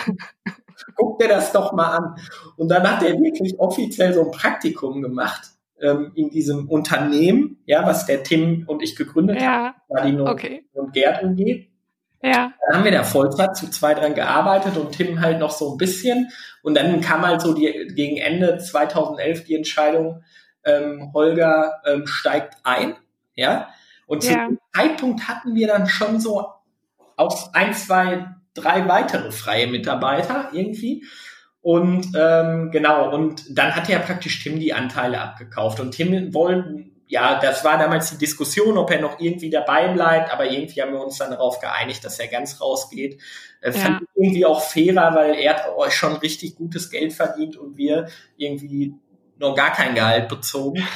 [0.94, 2.14] guck dir das doch mal an.
[2.56, 5.48] Und dann hat er wirklich offiziell so ein Praktikum gemacht
[5.80, 9.50] ähm, in diesem Unternehmen, ja, was der Tim und ich gegründet ja.
[9.50, 10.64] haben, Nadine okay.
[10.74, 11.66] und Gerd UG.
[12.22, 12.52] Ja.
[12.68, 15.76] Dann haben wir da Vollzeit zu zwei dran gearbeitet und Tim halt noch so ein
[15.76, 16.30] bisschen.
[16.62, 20.22] Und dann kam halt so die, gegen Ende 2011 die Entscheidung,
[20.64, 22.94] ähm, Holger ähm, steigt ein,
[23.34, 23.70] ja.
[24.06, 24.30] Und ja.
[24.30, 26.46] zu dem Zeitpunkt hatten wir dann schon so
[27.16, 31.04] auch ein, zwei, drei weitere freie Mitarbeiter irgendwie.
[31.60, 35.80] Und ähm, genau, und dann hat ja praktisch Tim die Anteile abgekauft.
[35.80, 40.30] Und Tim wollte, ja, das war damals die Diskussion, ob er noch irgendwie dabei bleibt,
[40.30, 43.20] aber irgendwie haben wir uns dann darauf geeinigt, dass er ganz rausgeht.
[43.62, 43.78] Äh, ja.
[43.78, 47.78] Fand ich irgendwie auch fairer, weil er hat euch schon richtig gutes Geld verdient und
[47.78, 48.94] wir irgendwie
[49.38, 50.86] noch gar kein Gehalt bezogen.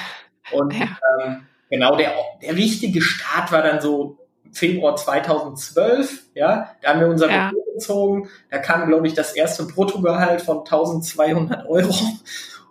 [0.52, 0.98] Und ja.
[1.22, 4.18] ähm, genau, der, der richtige Start war dann so
[4.52, 7.52] Februar 2012, ja, da haben wir unser ja.
[7.74, 11.94] gezogen, da kam, glaube ich, das erste Bruttogehalt von 1200 Euro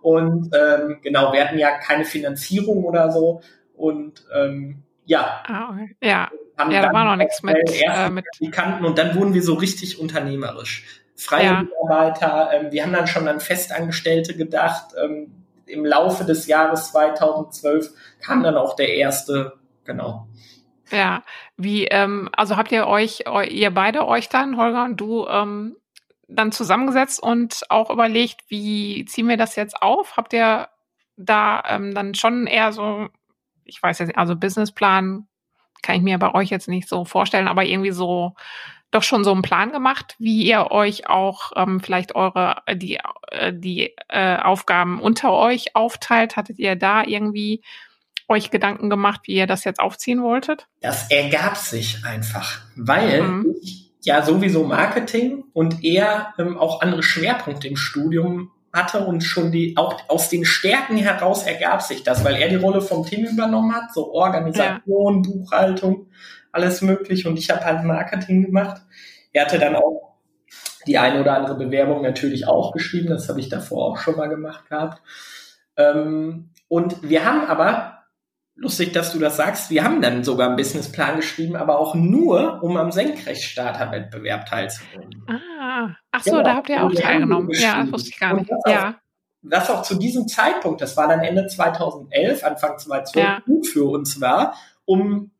[0.01, 3.41] und ähm, genau, wir hatten ja keine Finanzierung oder so
[3.75, 5.95] und ähm, ja, ah, okay.
[6.01, 6.29] ja,
[6.69, 9.99] ja, da war noch nichts mit, äh, mit Kanten und dann wurden wir so richtig
[9.99, 11.03] unternehmerisch.
[11.15, 11.63] Freie ja.
[11.63, 14.93] Mitarbeiter, ähm, wir haben dann schon an Festangestellte gedacht.
[15.01, 15.36] Ähm,
[15.67, 17.89] Im Laufe des Jahres 2012
[18.21, 19.53] kam dann auch der erste,
[19.83, 20.27] genau.
[20.91, 21.23] Ja,
[21.57, 25.75] wie, ähm, also habt ihr euch, ihr beide euch dann, Holger und du, ähm,
[26.27, 30.17] dann zusammengesetzt und auch überlegt, wie ziehen wir das jetzt auf?
[30.17, 30.67] Habt ihr
[31.15, 33.07] da ähm, dann schon eher so,
[33.63, 35.27] ich weiß jetzt, also Businessplan
[35.81, 38.33] kann ich mir bei euch jetzt nicht so vorstellen, aber irgendwie so
[38.91, 42.99] doch schon so einen Plan gemacht, wie ihr euch auch ähm, vielleicht eure die
[43.31, 46.37] äh, die äh, Aufgaben unter euch aufteilt.
[46.37, 47.63] Hattet ihr da irgendwie
[48.27, 50.67] euch Gedanken gemacht, wie ihr das jetzt aufziehen wolltet?
[50.81, 53.55] Das ergab sich einfach, weil mhm.
[53.61, 59.51] ich ja sowieso Marketing und eher ähm, auch andere Schwerpunkte im Studium hatte und schon
[59.51, 63.25] die, auch aus den Stärken heraus ergab sich das, weil er die Rolle vom Team
[63.25, 65.29] übernommen hat, so Organisation, ja.
[65.29, 66.07] Buchhaltung,
[66.57, 68.81] alles möglich und ich habe halt Marketing gemacht.
[69.31, 70.17] Er hatte dann auch
[70.87, 74.27] die eine oder andere Bewerbung natürlich auch geschrieben, das habe ich davor auch schon mal
[74.27, 75.01] gemacht gehabt.
[75.75, 77.97] Ähm, und wir haben aber
[78.55, 79.69] lustig, dass du das sagst.
[79.69, 85.23] Wir haben dann sogar einen Businessplan geschrieben, aber auch nur, um am Senkrechtstarterwettbewerb teilzunehmen.
[85.27, 86.43] Ah, ach so, genau.
[86.43, 87.49] da habt ihr auch teilgenommen.
[87.51, 88.49] Ja, das wusste ich gar nicht.
[88.49, 88.89] Das ja.
[88.89, 88.93] Auch,
[89.43, 93.39] das auch zu diesem Zeitpunkt, das war dann Ende 2011, Anfang 2012, ja.
[93.45, 95.31] gut für uns war, um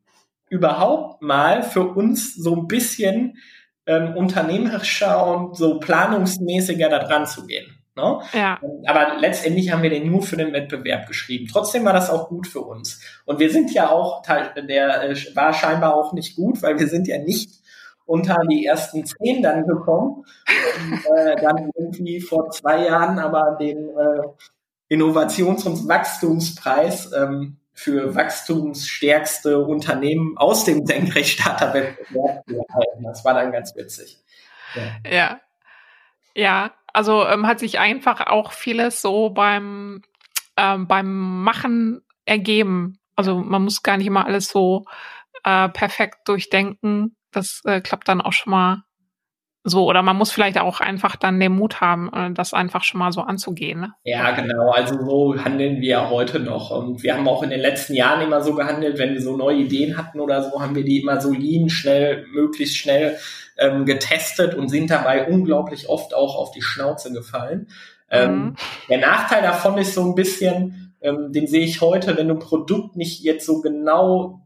[0.49, 3.37] überhaupt mal für uns so ein bisschen
[3.85, 7.77] ähm, unternehmerischer und so planungsmäßiger da dran zu gehen.
[7.95, 8.19] Ne?
[8.33, 8.59] Ja.
[8.85, 11.47] Aber letztendlich haben wir den nur für den Wettbewerb geschrieben.
[11.51, 13.01] Trotzdem war das auch gut für uns.
[13.25, 17.07] Und wir sind ja auch, der äh, war scheinbar auch nicht gut, weil wir sind
[17.07, 17.49] ja nicht
[18.05, 20.23] unter die ersten zehn dann gekommen.
[20.91, 28.15] Und, äh, dann irgendwie vor zwei Jahren aber den äh, Innovations- und Wachstumspreis ähm, für
[28.15, 33.03] wachstumsstärkste Unternehmen aus dem Senkrechtstarterwettbewerb erhalten.
[33.03, 34.17] Das war dann ganz witzig.
[34.73, 35.11] Ja.
[35.11, 35.41] ja.
[36.33, 40.01] Ja, also ähm, hat sich einfach auch vieles so beim,
[40.55, 42.99] ähm, beim Machen ergeben.
[43.15, 44.85] Also man muss gar nicht immer alles so
[45.43, 47.15] äh, perfekt durchdenken.
[47.31, 48.83] Das äh, klappt dann auch schon mal
[49.69, 49.85] so.
[49.85, 53.11] Oder man muss vielleicht auch einfach dann den Mut haben, äh, das einfach schon mal
[53.11, 53.79] so anzugehen.
[53.79, 53.93] Ne?
[54.03, 54.71] Ja, genau.
[54.71, 56.71] Also so handeln wir heute noch.
[56.71, 59.57] Und wir haben auch in den letzten Jahren immer so gehandelt, wenn wir so neue
[59.57, 63.17] Ideen hatten oder so, haben wir die immer so lean, schnell, möglichst schnell
[63.57, 67.67] ähm, getestet und sind dabei unglaublich oft auch auf die Schnauze gefallen.
[68.09, 68.55] Ähm, mhm.
[68.89, 72.39] Der Nachteil davon ist so ein bisschen, ähm, den sehe ich heute, wenn du ein
[72.39, 74.41] Produkt nicht jetzt so genau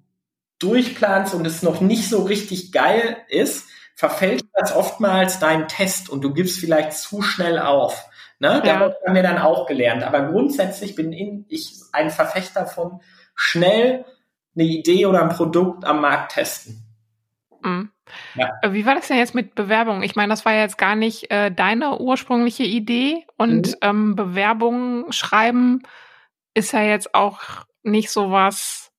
[0.60, 6.22] durchplanst und es noch nicht so richtig geil ist, verfälscht das oftmals deinen Test und
[6.22, 8.06] du gibst vielleicht zu schnell auf.
[8.40, 8.62] Ne?
[8.66, 8.80] Ja.
[8.80, 10.04] Daraus haben wir dann auch gelernt.
[10.04, 11.14] Aber grundsätzlich bin
[11.48, 13.02] ich ein Verfechter von
[13.36, 14.06] schnell
[14.56, 16.84] eine Idee oder ein Produkt am Markt testen.
[17.64, 17.92] Mhm.
[18.36, 18.52] Ja.
[18.62, 20.04] Äh, wie war das denn jetzt mit Bewerbungen?
[20.04, 23.76] Ich meine, das war ja jetzt gar nicht äh, deine ursprüngliche Idee und mhm.
[23.82, 25.84] ähm, Bewerbungen schreiben
[26.54, 27.40] ist ja jetzt auch
[27.84, 28.92] nicht so was,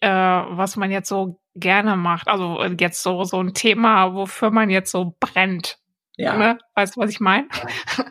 [0.00, 2.28] äh, was man jetzt so gerne macht.
[2.28, 5.78] Also äh, jetzt so, so ein Thema, wofür man jetzt so brennt.
[6.16, 6.36] Ja.
[6.36, 6.58] Ne?
[6.74, 7.48] Weißt du, was ich meine?
[7.96, 8.04] Ja.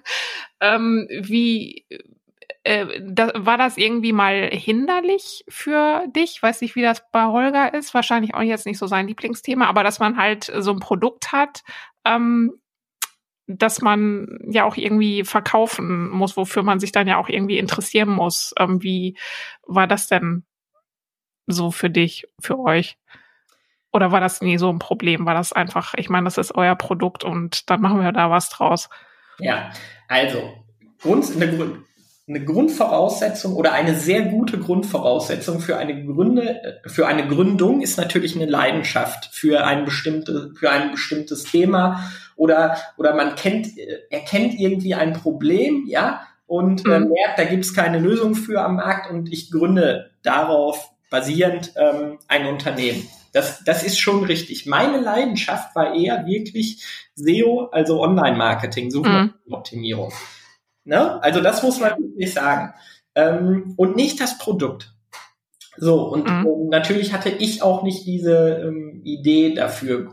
[0.75, 1.85] ähm, wie
[2.63, 6.41] äh, da, war das irgendwie mal hinderlich für dich?
[6.41, 7.93] Weiß nicht, wie das bei Holger ist.
[7.93, 11.63] Wahrscheinlich auch jetzt nicht so sein Lieblingsthema, aber dass man halt so ein Produkt hat,
[12.05, 12.59] ähm,
[13.47, 18.09] dass man ja auch irgendwie verkaufen muss, wofür man sich dann ja auch irgendwie interessieren
[18.09, 18.53] muss.
[18.59, 19.17] Ähm, wie
[19.65, 20.43] war das denn
[21.47, 22.97] so für dich, für euch?
[23.91, 25.25] Oder war das nie so ein Problem?
[25.25, 28.49] War das einfach, ich meine, das ist euer Produkt und dann machen wir da was
[28.49, 28.89] draus?
[29.39, 29.71] Ja,
[30.07, 30.53] also
[31.01, 31.79] Grund, eine,
[32.27, 38.35] eine Grundvoraussetzung oder eine sehr gute Grundvoraussetzung für eine Gründe, für eine Gründung ist natürlich
[38.35, 43.69] eine Leidenschaft für ein bestimmte, für ein bestimmtes Thema oder, oder man kennt,
[44.11, 47.09] erkennt irgendwie ein Problem, ja, und äh, mhm.
[47.09, 52.17] merkt, da gibt es keine Lösung für am Markt und ich gründe darauf basierend ähm,
[52.27, 53.07] ein Unternehmen.
[53.31, 54.65] Das, das ist schon richtig.
[54.65, 56.83] Meine Leidenschaft war eher wirklich
[57.15, 60.09] SEO, also Online-Marketing, Suchmaschinenoptimierung.
[60.09, 60.91] Mhm.
[60.91, 61.21] Ne?
[61.21, 62.73] Also das muss man wirklich sagen.
[63.15, 64.93] Ähm, und nicht das Produkt.
[65.77, 66.45] So, und mhm.
[66.45, 70.09] ähm, natürlich hatte ich auch nicht diese ähm, Idee dafür,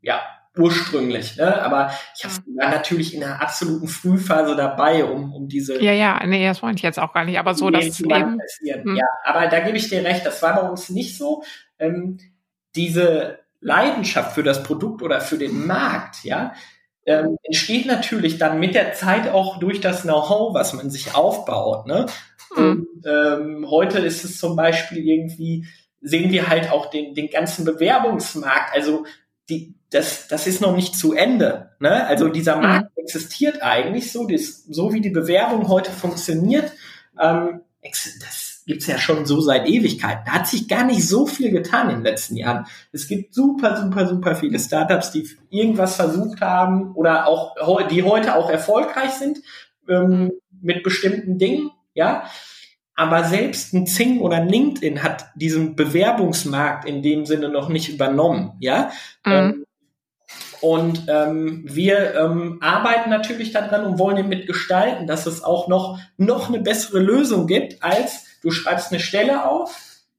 [0.00, 0.20] ja,
[0.56, 1.62] ursprünglich, ne?
[1.62, 5.82] Aber ich habe war natürlich in der absoluten Frühphase dabei, um, um diese.
[5.82, 8.38] Ja, ja, nee, das wollte ich jetzt auch gar nicht, aber so, dass eben.
[8.84, 8.96] Hm.
[8.96, 11.42] Ja, aber da gebe ich dir recht, das war bei uns nicht so.
[11.78, 12.18] Ähm,
[12.74, 16.52] diese Leidenschaft für das Produkt oder für den Markt, ja,
[17.06, 21.86] ähm, entsteht natürlich dann mit der Zeit auch durch das Know-how, was man sich aufbaut.
[21.86, 22.06] Ne?
[22.54, 22.62] Mhm.
[22.62, 25.66] Und, ähm, heute ist es zum Beispiel irgendwie,
[26.00, 28.74] sehen wir halt auch den, den ganzen Bewerbungsmarkt.
[28.74, 29.04] Also
[29.48, 31.70] die, das, das ist noch nicht zu Ende.
[31.80, 32.06] Ne?
[32.06, 32.62] Also dieser mhm.
[32.62, 33.02] Markt mhm.
[33.02, 36.72] existiert eigentlich so, das, so wie die Bewerbung heute funktioniert.
[37.20, 40.22] Ähm, das gibt's ja schon so seit Ewigkeiten.
[40.26, 42.66] Da hat sich gar nicht so viel getan in den letzten Jahren.
[42.92, 47.56] Es gibt super, super, super viele Startups, die irgendwas versucht haben oder auch,
[47.88, 49.38] die heute auch erfolgreich sind
[49.88, 52.24] ähm, mit bestimmten Dingen, ja.
[52.94, 57.88] Aber selbst ein Zing oder ein LinkedIn hat diesen Bewerbungsmarkt in dem Sinne noch nicht
[57.88, 58.90] übernommen, ja.
[59.24, 59.32] Mhm.
[59.32, 59.66] Ähm,
[60.60, 65.98] und ähm, wir ähm, arbeiten natürlich daran und wollen ihn mitgestalten, dass es auch noch,
[66.16, 69.74] noch eine bessere Lösung gibt als Du schreibst eine Stelle auf,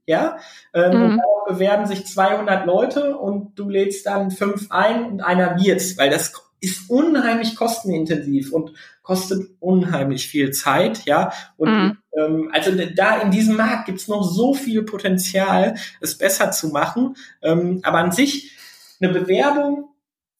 [0.05, 0.37] ja,
[0.73, 1.21] ähm, mhm.
[1.47, 6.33] bewerben sich 200 Leute und du lädst dann fünf ein und einer wird's, weil das
[6.59, 11.33] ist unheimlich kostenintensiv und kostet unheimlich viel Zeit, ja.
[11.57, 11.97] Und mhm.
[12.17, 17.17] ähm, also da in diesem Markt gibt's noch so viel Potenzial, es besser zu machen.
[17.41, 18.57] Ähm, aber an sich
[19.01, 19.89] eine Bewerbung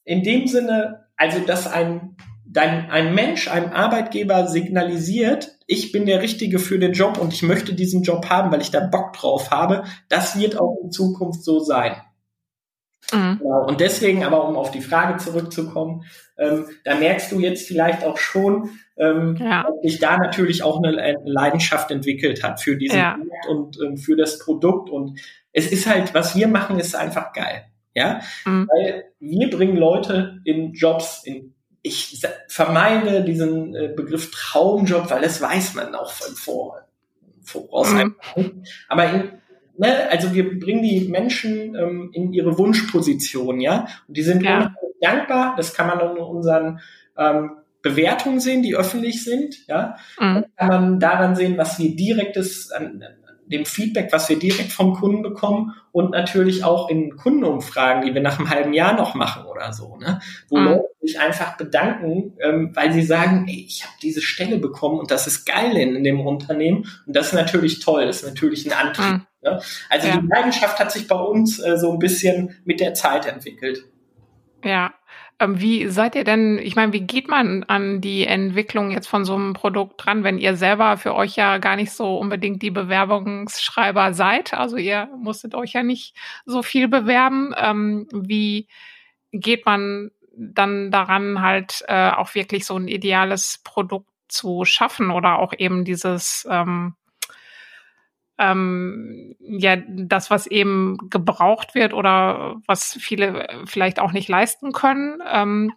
[0.06, 2.16] in dem Sinne, also dass ein
[2.46, 7.42] dein, ein Mensch, ein Arbeitgeber signalisiert, ich bin der Richtige für den Job und ich
[7.42, 11.44] möchte diesen Job haben, weil ich da Bock drauf habe, das wird auch in Zukunft
[11.44, 11.96] so sein.
[13.12, 13.40] Mhm.
[13.40, 13.66] Genau.
[13.68, 16.06] Und deswegen, aber um auf die Frage zurückzukommen,
[16.38, 19.64] ähm, da merkst du jetzt vielleicht auch schon, ähm, ja.
[19.64, 23.16] dass sich da natürlich auch eine, eine, Leidenschaft entwickelt hat für diesen ja.
[23.16, 24.90] Produkt und ähm, für das Produkt.
[24.90, 25.20] Und
[25.52, 27.66] es ist halt, was wir machen, ist einfach geil.
[27.96, 28.68] Ja, mhm.
[28.72, 35.42] weil wir bringen Leute in Jobs, in ich vermeide diesen äh, Begriff Traumjob, weil das
[35.42, 36.88] weiß man auch von vor,
[37.44, 37.94] voraus.
[37.94, 38.16] Mhm.
[38.88, 39.32] Aber in,
[39.78, 44.74] ne, also wir bringen die Menschen ähm, in ihre Wunschposition, ja, und die sind ja.
[45.02, 45.56] dankbar.
[45.58, 46.80] Das kann man in unseren
[47.18, 49.98] ähm, Bewertungen sehen, die öffentlich sind, ja.
[50.18, 50.46] Mhm.
[50.56, 53.04] kann man daran sehen, was wir direktes an,
[53.54, 58.22] dem Feedback, was wir direkt vom Kunden bekommen und natürlich auch in Kundenumfragen, die wir
[58.22, 60.20] nach einem halben Jahr noch machen oder so, ne?
[60.50, 60.66] wo mhm.
[60.66, 65.12] Leute sich einfach bedanken, ähm, weil sie sagen, ey, ich habe diese Stelle bekommen und
[65.12, 68.66] das ist geil in, in, dem Unternehmen und das ist natürlich toll, das ist natürlich
[68.66, 69.14] ein Antrieb.
[69.14, 69.26] Mhm.
[69.44, 69.62] Ne?
[69.90, 70.18] Also ja.
[70.18, 73.86] die Leidenschaft hat sich bei uns äh, so ein bisschen mit der Zeit entwickelt.
[74.64, 74.94] Ja,
[75.46, 79.36] wie seid ihr denn, ich meine, wie geht man an die Entwicklung jetzt von so
[79.36, 84.14] einem Produkt dran, wenn ihr selber für euch ja gar nicht so unbedingt die Bewerbungsschreiber
[84.14, 84.54] seid?
[84.54, 86.16] Also ihr musstet euch ja nicht
[86.46, 87.54] so viel bewerben.
[87.58, 88.68] Ähm, wie
[89.32, 95.40] geht man dann daran, halt äh, auch wirklich so ein ideales Produkt zu schaffen oder
[95.40, 96.96] auch eben dieses ähm,
[98.44, 105.22] ähm, ja das, was eben gebraucht wird oder was viele vielleicht auch nicht leisten können,
[105.32, 105.74] ähm,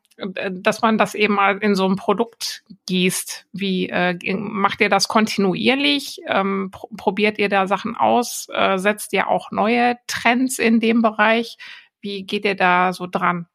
[0.50, 3.46] dass man das eben in so ein Produkt gießt.
[3.52, 6.20] Wie äh, macht ihr das kontinuierlich?
[6.26, 8.48] Ähm, pr probiert ihr da Sachen aus?
[8.52, 11.58] Äh, setzt ihr auch neue Trends in dem Bereich?
[12.00, 13.46] Wie geht ihr da so dran?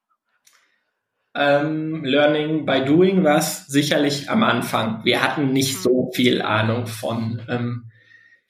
[1.34, 5.06] Ähm, Learning by Doing war es sicherlich am Anfang.
[5.06, 7.91] Wir hatten nicht so viel Ahnung von ähm,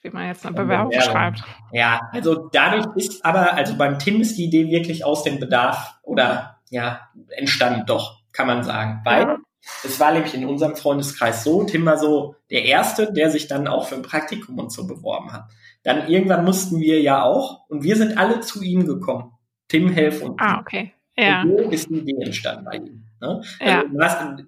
[0.02, 1.42] wie man jetzt eine Bewerbung, schreibt.
[1.72, 5.94] Ja, also dadurch ist aber, also beim Tim ist die Idee wirklich aus dem Bedarf
[6.02, 9.00] oder ja, entstanden doch, kann man sagen.
[9.04, 9.38] Weil ja.
[9.84, 13.68] es war nämlich in unserem Freundeskreis so, Tim war so der Erste, der sich dann
[13.68, 15.44] auch für ein Praktikum und so beworben hat.
[15.84, 19.32] Dann irgendwann mussten wir ja auch und wir sind alle zu ihm gekommen.
[19.68, 20.36] Tim, helf uns.
[20.38, 20.92] Ah, okay.
[21.16, 21.42] Ja.
[21.42, 23.04] Und so ist die Idee entstanden bei ihm.
[23.20, 23.42] Ne?
[23.60, 23.84] Ja.
[23.98, 24.42] Also,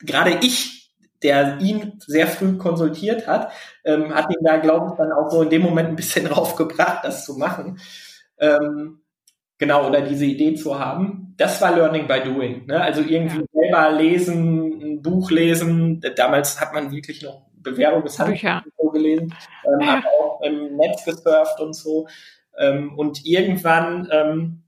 [0.00, 0.81] gerade ich,
[1.22, 3.52] der ihn sehr früh konsultiert hat,
[3.84, 7.04] ähm, hat ihn da, glaube ich, dann auch so in dem Moment ein bisschen draufgebracht,
[7.04, 7.78] das zu machen.
[8.38, 9.02] Ähm,
[9.58, 11.34] genau, oder diese Idee zu haben.
[11.36, 12.66] Das war Learning by Doing.
[12.66, 12.80] Ne?
[12.80, 13.44] Also irgendwie ja.
[13.52, 16.00] selber lesen, ein Buch lesen.
[16.16, 20.02] Damals hat man wirklich noch Bewerbung des so gelesen, ähm, ja.
[20.20, 22.06] auch im Netz gesurft und so.
[22.58, 24.62] Ähm, und irgendwann ähm,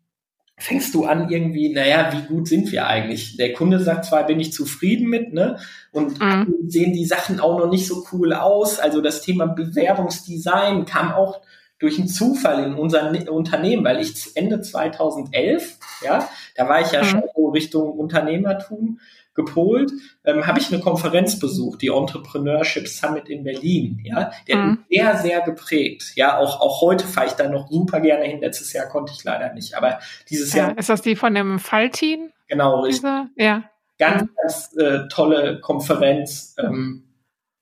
[0.56, 3.36] fängst du an irgendwie, naja, wie gut sind wir eigentlich?
[3.36, 5.58] Der Kunde sagt zwar, bin ich zufrieden mit, ne?
[5.90, 6.68] Und mhm.
[6.68, 8.78] sehen die Sachen auch noch nicht so cool aus.
[8.78, 11.40] Also das Thema Bewerbungsdesign kam auch
[11.78, 17.02] durch einen Zufall in unser Unternehmen, weil ich Ende 2011, ja, da war ich ja
[17.02, 17.06] mhm.
[17.06, 19.00] schon so Richtung Unternehmertum
[19.34, 19.92] gepolt,
[20.24, 24.00] ähm, habe ich eine Konferenz besucht, die Entrepreneurship Summit in Berlin.
[24.04, 24.78] Ja, der mhm.
[24.88, 26.12] ist sehr, sehr geprägt.
[26.14, 28.40] Ja, auch, auch heute fahre ich da noch super gerne hin.
[28.40, 29.98] Letztes Jahr konnte ich leider nicht, aber
[30.30, 30.78] dieses ja, Jahr.
[30.78, 32.30] Ist das die von dem Fallteam?
[32.48, 33.10] Genau, richtig.
[33.36, 33.64] Ja.
[33.98, 34.30] Ganz, mhm.
[34.40, 36.54] ganz äh, tolle Konferenz.
[36.58, 37.04] Ähm,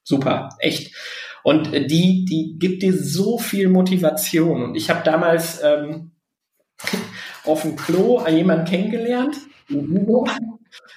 [0.03, 0.95] super, echt.
[1.43, 4.63] Und äh, die, die gibt dir so viel Motivation.
[4.63, 6.13] Und ich habe damals ähm,
[7.45, 9.37] auf dem Klo jemanden kennengelernt,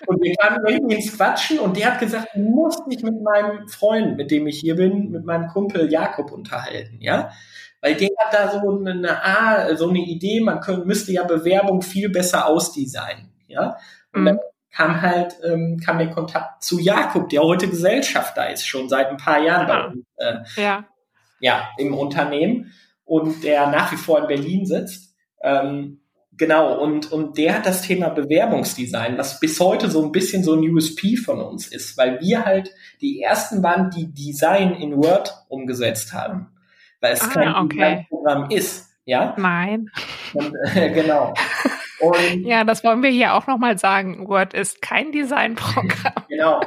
[0.08, 3.68] und wir kamen irgendwie ins Quatschen und der hat gesagt, du musst dich mit meinem
[3.68, 7.32] Freund, mit dem ich hier bin, mit meinem Kumpel Jakob unterhalten, ja?
[7.82, 11.82] Weil der hat da so eine, eine, so eine Idee, man könnte, müsste ja Bewerbung
[11.82, 13.78] viel besser ausdesignen, ja?
[14.14, 14.26] Und mhm.
[14.26, 14.40] dann
[14.72, 19.18] kam halt, ähm, kam der Kontakt zu Jakob, der heute Gesellschafter ist, schon seit ein
[19.18, 20.86] paar Jahren bei uns, äh, ja.
[21.40, 22.74] ja, im Unternehmen
[23.06, 25.16] und der nach wie vor in Berlin sitzt.
[25.42, 26.02] Ähm,
[26.38, 30.54] Genau, und, und der hat das Thema Bewerbungsdesign, was bis heute so ein bisschen so
[30.54, 35.34] ein USP von uns ist, weil wir halt die ersten waren, die Design in Word
[35.48, 36.48] umgesetzt haben.
[37.00, 38.06] Weil es ah, kein okay.
[38.10, 38.90] Programm ist.
[39.06, 39.34] Ja?
[39.38, 39.90] Nein.
[40.34, 41.34] Und, äh, genau.
[42.00, 44.28] Und, ja, das wollen wir hier auch nochmal sagen.
[44.28, 46.14] Word ist kein Designprogramm.
[46.28, 46.60] Genau.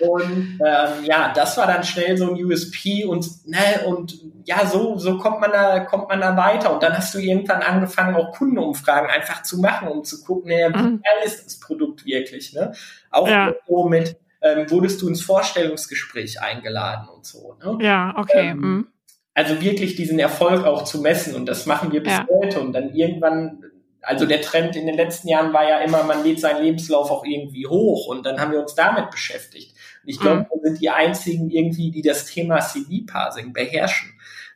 [0.00, 4.98] Und ähm, ja, das war dann schnell so ein USP und ne, und ja, so,
[4.98, 6.72] so kommt man da, kommt man da weiter.
[6.74, 10.70] Und dann hast du irgendwann angefangen, auch Kundenumfragen einfach zu machen, um zu gucken, naja,
[10.74, 11.02] wie mhm.
[11.02, 12.72] geil ist das Produkt wirklich, ne?
[13.10, 13.54] Auch ja.
[13.68, 17.78] so mit, ähm, wurdest du ins Vorstellungsgespräch eingeladen und so, ne?
[17.80, 18.50] Ja, okay.
[18.50, 18.86] Ähm, mhm.
[19.34, 22.26] Also wirklich diesen Erfolg auch zu messen und das machen wir bis ja.
[22.28, 23.62] heute und dann irgendwann
[24.04, 27.24] also der Trend in den letzten Jahren war ja immer, man lädt seinen Lebenslauf auch
[27.24, 29.74] irgendwie hoch und dann haben wir uns damit beschäftigt.
[30.02, 30.46] Und ich glaube, mhm.
[30.50, 34.12] wir sind die einzigen irgendwie, die das Thema CV-Parsing beherrschen.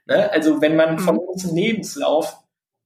[0.06, 0.30] Ne?
[0.30, 1.20] Also wenn man von mhm.
[1.20, 2.36] uns einen Lebenslauf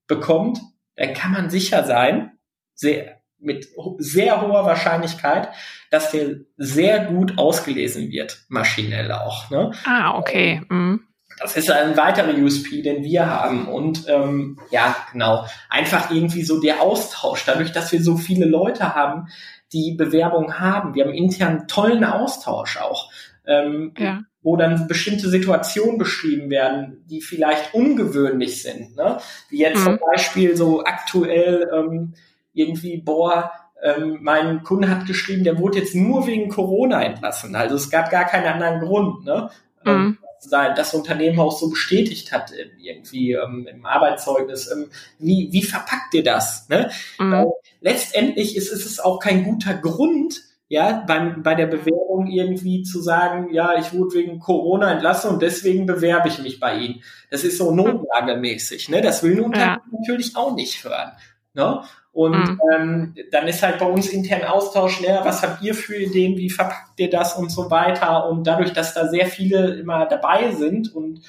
[0.07, 0.59] bekommt,
[0.95, 2.37] dann kann man sicher sein,
[2.75, 5.49] sehr, mit sehr hoher Wahrscheinlichkeit,
[5.91, 9.49] dass der sehr gut ausgelesen wird, maschinell auch.
[9.49, 9.71] Ne?
[9.85, 10.61] Ah, okay.
[10.69, 11.07] Mhm.
[11.39, 13.67] Das ist ein weiterer USP, den wir haben.
[13.67, 17.45] Und ähm, ja, genau, einfach irgendwie so der Austausch.
[17.45, 19.27] Dadurch, dass wir so viele Leute haben,
[19.71, 20.93] die Bewerbung haben.
[20.93, 23.09] Wir haben intern tollen Austausch auch.
[23.45, 24.21] Ähm, ja.
[24.41, 28.95] wo dann bestimmte Situationen beschrieben werden, die vielleicht ungewöhnlich sind.
[28.95, 29.17] Ne?
[29.49, 29.83] Wie jetzt mhm.
[29.83, 32.13] zum Beispiel so aktuell ähm,
[32.53, 33.51] irgendwie, boah,
[33.83, 37.53] ähm, mein Kunde hat geschrieben, der wurde jetzt nur wegen Corona entlassen.
[37.57, 39.25] Also es gab gar keinen anderen Grund.
[39.25, 39.49] Ne?
[39.85, 40.17] Ähm, mhm
[40.51, 44.71] das Unternehmen auch so bestätigt hat, irgendwie ähm, im Arbeitszeugnis.
[44.71, 46.67] Ähm, wie, wie verpackt ihr das?
[46.69, 46.89] Ne?
[47.19, 47.45] Mhm.
[47.81, 53.01] letztendlich ist, ist es auch kein guter Grund, ja, beim, bei der Bewerbung irgendwie zu
[53.01, 57.03] sagen, ja, ich wurde wegen Corona entlassen und deswegen bewerbe ich mich bei Ihnen.
[57.29, 59.01] Das ist so notlagemäßig, ne?
[59.01, 59.99] Das will ein Unternehmen ja.
[59.99, 61.11] natürlich auch nicht hören.
[61.53, 61.83] Ne?
[62.13, 62.61] Und mhm.
[62.71, 66.51] ähm, dann ist halt bei uns intern Austausch, ne, was habt ihr für Ideen, wie
[66.51, 68.29] verpackt ihr das und so weiter.
[68.29, 71.21] Und dadurch, dass da sehr viele immer dabei sind und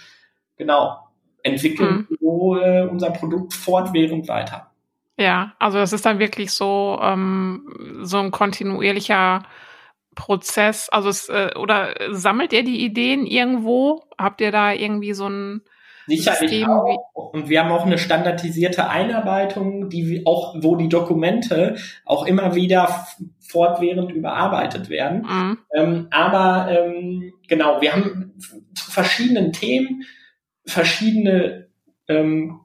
[0.58, 0.98] genau,
[1.42, 2.16] entwickeln mhm.
[2.20, 4.70] so äh, unser Produkt fortwährend weiter.
[5.16, 9.44] Ja, also das ist dann wirklich so, ähm, so ein kontinuierlicher
[10.14, 10.90] Prozess.
[10.90, 14.04] Also es, äh, oder sammelt ihr die Ideen irgendwo?
[14.18, 15.62] Habt ihr da irgendwie so ein
[16.06, 17.14] Sicherlich System auch.
[17.14, 23.06] Und wir haben auch eine standardisierte Einarbeitung, die auch, wo die Dokumente auch immer wieder
[23.40, 25.26] fortwährend überarbeitet werden.
[25.28, 25.58] Mhm.
[25.74, 28.34] Ähm, aber ähm, genau, wir haben
[28.74, 30.04] zu verschiedenen Themen
[30.66, 31.68] verschiedene
[32.08, 32.60] ähm,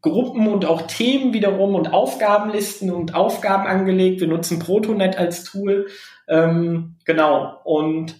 [0.00, 4.20] Gruppen und auch Themen wiederum und Aufgabenlisten und Aufgaben angelegt.
[4.20, 5.86] Wir nutzen Protonet als Tool.
[6.28, 7.58] Ähm, genau.
[7.64, 8.16] Und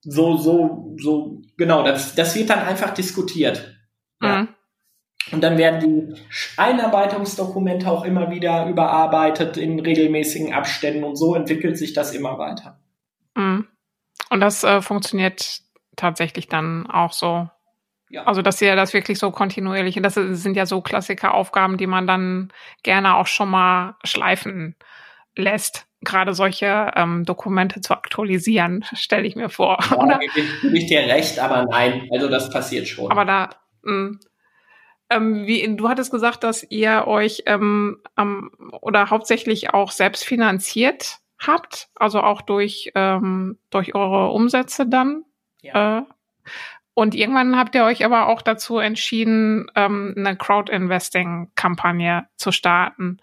[0.00, 3.77] so, so, so, genau, das, das wird dann einfach diskutiert.
[4.22, 4.42] Ja.
[4.42, 4.48] Mhm.
[5.30, 6.20] Und dann werden die
[6.56, 12.80] Einarbeitungsdokumente auch immer wieder überarbeitet in regelmäßigen Abständen und so entwickelt sich das immer weiter.
[13.34, 13.66] Mhm.
[14.30, 15.60] Und das äh, funktioniert
[15.96, 17.48] tatsächlich dann auch so.
[18.10, 18.24] Ja.
[18.24, 22.06] Also, dass ihr das wirklich so kontinuierlich, und das sind ja so Klassikeraufgaben, die man
[22.06, 22.50] dann
[22.82, 24.76] gerne auch schon mal schleifen
[25.36, 25.86] lässt.
[26.00, 29.78] Gerade solche ähm, Dokumente zu aktualisieren, stelle ich mir vor.
[29.90, 30.18] Ja, oder?
[30.62, 33.10] Gebe ich dir recht, aber nein, also das passiert schon.
[33.10, 33.50] Aber da,
[33.88, 34.20] mh, mm,
[35.10, 38.50] ähm, wie, du hattest gesagt, dass ihr euch ähm, ähm,
[38.82, 45.24] oder hauptsächlich auch selbst finanziert habt, also auch durch, ähm, durch eure Umsätze dann.
[45.62, 46.00] Ja.
[46.00, 46.02] Äh,
[46.94, 53.18] und irgendwann habt ihr euch aber auch dazu entschieden, ähm, eine Crowd-Investing-Kampagne zu starten.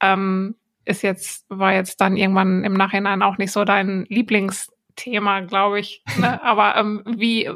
[0.00, 4.04] Ähm, ist jetzt, war jetzt dann irgendwann im Nachhinein auch nicht so dein
[4.98, 6.02] Lieblingsthema, glaube ich.
[6.18, 6.42] Ne?
[6.42, 7.48] Aber ähm, wie,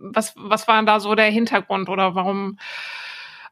[0.00, 2.58] was, was war da so der Hintergrund oder warum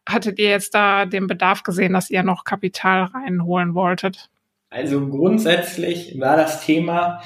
[0.07, 4.31] hattet ihr jetzt da den Bedarf gesehen, dass ihr noch Kapital reinholen wolltet?
[4.71, 7.23] Also grundsätzlich war das Thema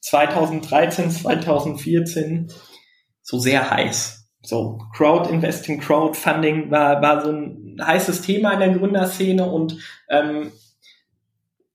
[0.00, 2.52] 2013, 2014
[3.22, 4.28] so sehr heiß.
[4.42, 9.78] So Crowd Investing, Crowdfunding war, war so ein heißes Thema in der Gründerszene und
[10.08, 10.52] ähm,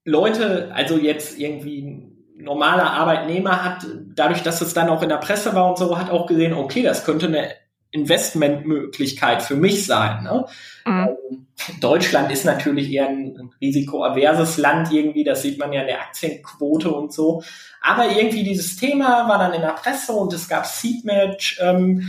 [0.03, 2.11] Leute, also jetzt irgendwie
[2.42, 3.86] normaler Arbeitnehmer hat,
[4.16, 6.84] dadurch, dass es dann auch in der Presse war und so, hat auch gesehen, okay,
[6.84, 7.50] das könnte eine
[7.92, 10.24] Investmentmöglichkeit für mich sein.
[10.24, 10.46] Ne?
[10.86, 11.10] Mhm.
[11.10, 11.48] Ähm,
[11.80, 16.92] Deutschland ist natürlich eher ein risikoaverses Land irgendwie, das sieht man ja in der Aktienquote
[16.92, 17.44] und so.
[17.82, 22.04] Aber irgendwie dieses Thema war dann in der Presse und es gab Seedmatch ähm,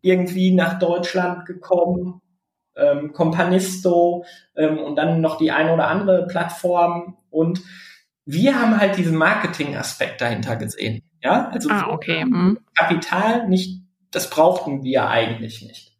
[0.00, 2.20] irgendwie nach Deutschland gekommen,
[2.76, 4.24] ähm, Companisto
[4.56, 7.60] ähm, und dann noch die eine oder andere Plattform und
[8.26, 11.02] wir haben halt diesen Marketing-Aspekt dahinter gesehen.
[11.22, 12.24] Ja, also ah, okay.
[12.24, 12.58] Mhm.
[12.74, 13.80] Kapital nicht
[14.16, 15.92] das brauchten wir eigentlich nicht.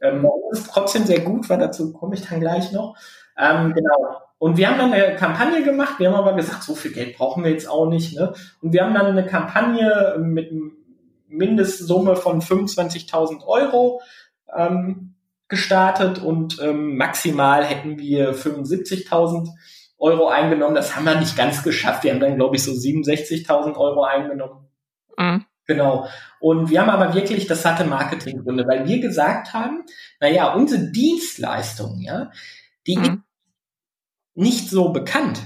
[0.00, 2.96] Ähm, das ist trotzdem sehr gut, weil dazu komme ich dann gleich noch.
[3.36, 4.20] Ähm, genau.
[4.38, 5.98] Und wir haben dann eine Kampagne gemacht.
[5.98, 8.16] Wir haben aber gesagt, so viel Geld brauchen wir jetzt auch nicht.
[8.16, 8.32] Ne?
[8.62, 10.50] Und wir haben dann eine Kampagne mit
[11.28, 14.00] Mindestsumme von 25.000 Euro
[14.56, 15.14] ähm,
[15.48, 19.48] gestartet und ähm, maximal hätten wir 75.000
[19.98, 20.74] Euro eingenommen.
[20.74, 22.04] Das haben wir nicht ganz geschafft.
[22.04, 24.68] Wir haben dann, glaube ich, so 67.000 Euro eingenommen.
[25.16, 25.44] Mhm.
[25.66, 26.08] Genau.
[26.40, 29.84] Und wir haben aber wirklich, das hatte Marketinggründe, weil wir gesagt haben,
[30.20, 32.30] naja, unsere Dienstleistung, ja,
[32.86, 33.02] die mhm.
[33.02, 33.12] ist
[34.34, 35.40] nicht so bekannt.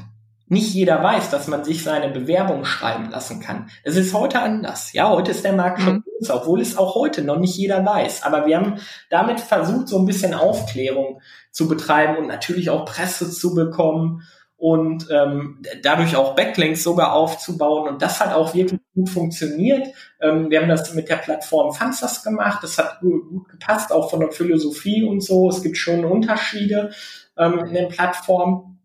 [0.47, 3.71] Nicht jeder weiß, dass man sich seine Bewerbung schreiben lassen kann.
[3.85, 4.93] Es ist heute anders.
[4.93, 6.05] Ja, heute ist der Markt schon mhm.
[6.19, 8.23] größer, obwohl es auch heute noch nicht jeder weiß.
[8.23, 8.79] Aber wir haben
[9.09, 14.23] damit versucht, so ein bisschen Aufklärung zu betreiben und natürlich auch Presse zu bekommen
[14.63, 17.89] und ähm, dadurch auch Backlinks sogar aufzubauen.
[17.89, 19.89] Und das hat auch wirklich gut funktioniert.
[20.21, 22.63] Ähm, wir haben das mit der Plattform Fansas gemacht.
[22.63, 25.49] Das hat gut, gut, gepasst, auch von der Philosophie und so.
[25.49, 26.93] Es gibt schon Unterschiede
[27.37, 28.79] ähm, in den Plattformen.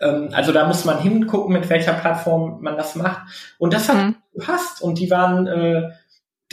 [0.00, 3.22] Ähm, also da muss man hingucken, mit welcher Plattform man das macht.
[3.58, 4.14] Und das hat mhm.
[4.32, 4.80] gepasst.
[4.80, 5.90] Und die waren äh,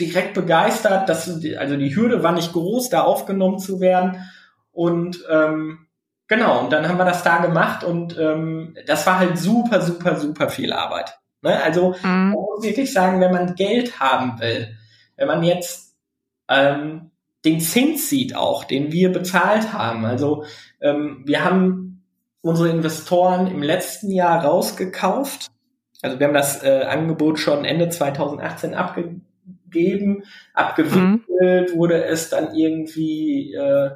[0.00, 1.08] direkt begeistert.
[1.08, 4.28] Dass, also die Hürde war nicht groß, da aufgenommen zu werden.
[4.72, 5.86] Und ähm,
[6.28, 10.16] Genau, und dann haben wir das da gemacht und ähm, das war halt super, super,
[10.16, 11.18] super viel Arbeit.
[11.42, 11.62] Ne?
[11.62, 12.30] Also mhm.
[12.30, 14.76] man muss wirklich sagen, wenn man Geld haben will,
[15.16, 15.94] wenn man jetzt
[16.48, 17.10] ähm,
[17.44, 20.04] den Zins sieht auch, den wir bezahlt haben.
[20.04, 20.44] Also
[20.80, 22.04] ähm, wir haben
[22.40, 25.48] unsere Investoren im letzten Jahr rausgekauft.
[26.02, 31.78] Also wir haben das äh, Angebot schon Ende 2018 abgegeben, abgewickelt, mhm.
[31.78, 33.90] wurde es dann irgendwie äh,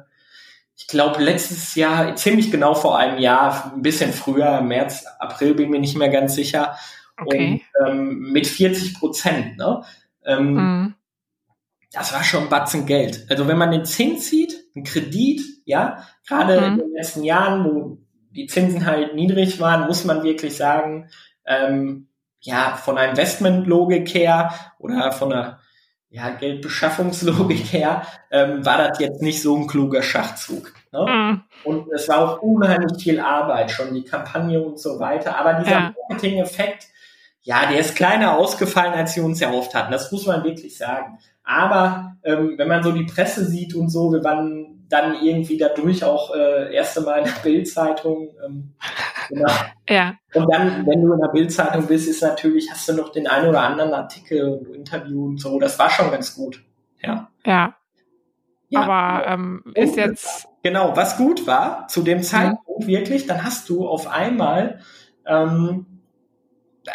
[0.77, 5.71] ich glaube, letztes Jahr, ziemlich genau vor einem Jahr, ein bisschen früher, März, April, bin
[5.71, 6.77] mir nicht mehr ganz sicher.
[7.19, 7.63] Okay.
[7.81, 9.57] Und ähm, mit 40 Prozent.
[9.57, 9.83] Ne?
[10.23, 10.95] Ähm, mhm.
[11.91, 13.25] Das war schon ein Batzen Geld.
[13.27, 16.67] Also wenn man den Zins sieht, ein Kredit, ja, gerade mhm.
[16.67, 17.97] in den letzten Jahren, wo
[18.29, 21.09] die Zinsen halt niedrig waren, muss man wirklich sagen,
[21.47, 22.07] ähm,
[22.41, 25.59] ja, von einer Investmentlogik her oder von einer
[26.09, 30.73] ja, Geldbeschaffungslogik her, ähm, war das jetzt nicht so ein kluger Schachzug.
[30.91, 31.05] Ne?
[31.05, 31.43] Mhm.
[31.63, 35.37] Und es war auch unheimlich viel Arbeit, schon die Kampagne und so weiter.
[35.37, 35.93] Aber dieser ja.
[36.09, 36.87] Marketing-Effekt,
[37.41, 39.91] ja, der ist kleiner ausgefallen, als sie uns erhofft hatten.
[39.91, 41.19] Das muss man wirklich sagen.
[41.43, 46.03] Aber ähm, wenn man so die Presse sieht und so, wir waren dann irgendwie dadurch
[46.03, 48.29] auch äh, erste Mal in der Bildzeitung.
[48.45, 48.73] Ähm,
[49.29, 49.51] genau.
[49.89, 50.15] Ja.
[50.33, 53.47] Und dann, wenn du in der Bildzeitung bist, ist natürlich, hast du noch den einen
[53.47, 55.59] oder anderen Artikel und Interview und so.
[55.59, 56.63] Das war schon ganz gut.
[57.01, 57.29] Ja.
[57.45, 57.75] Ja.
[58.69, 58.81] ja.
[58.81, 60.47] Aber ähm, ist jetzt.
[60.63, 62.87] Genau, was gut war, zu dem Zeitpunkt mhm.
[62.87, 64.79] wirklich, dann hast du auf einmal
[65.25, 65.85] ähm,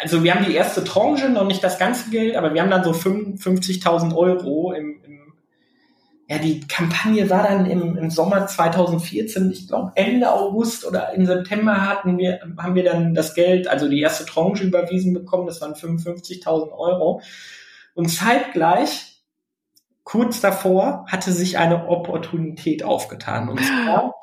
[0.01, 2.83] also wir haben die erste Tranche, noch nicht das ganze Geld, aber wir haben dann
[2.83, 5.02] so 55.000 Euro im,
[6.27, 11.25] ja, die Kampagne war dann im, im Sommer 2014, ich glaube Ende August oder im
[11.25, 15.59] September hatten wir, haben wir dann das Geld, also die erste Tranche überwiesen bekommen, das
[15.61, 17.21] waren 55.000 Euro.
[17.93, 19.21] Und zeitgleich,
[20.03, 23.49] kurz davor, hatte sich eine Opportunität aufgetan.
[23.49, 24.15] Und zwar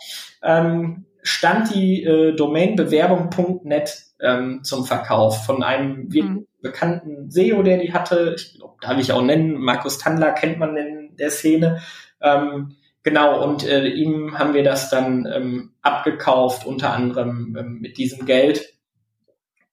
[0.42, 6.46] ähm, stand die äh, Domain bewerbung.net ähm, zum Verkauf von einem mhm.
[6.60, 8.34] bekannten SEO, der die hatte.
[8.36, 11.80] Ich glaube, darf ich auch nennen, Markus Tandler kennt man in der Szene.
[12.20, 17.98] Ähm, genau, und äh, ihm haben wir das dann ähm, abgekauft, unter anderem ähm, mit
[17.98, 18.74] diesem Geld.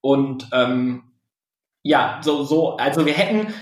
[0.01, 1.03] Und ähm,
[1.83, 3.53] ja, so, so, also wir hätten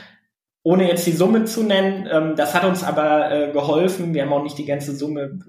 [0.63, 4.15] ohne jetzt die Summe zu nennen, ähm, das hat uns aber äh, geholfen.
[4.15, 5.39] Wir haben auch nicht die ganze Summe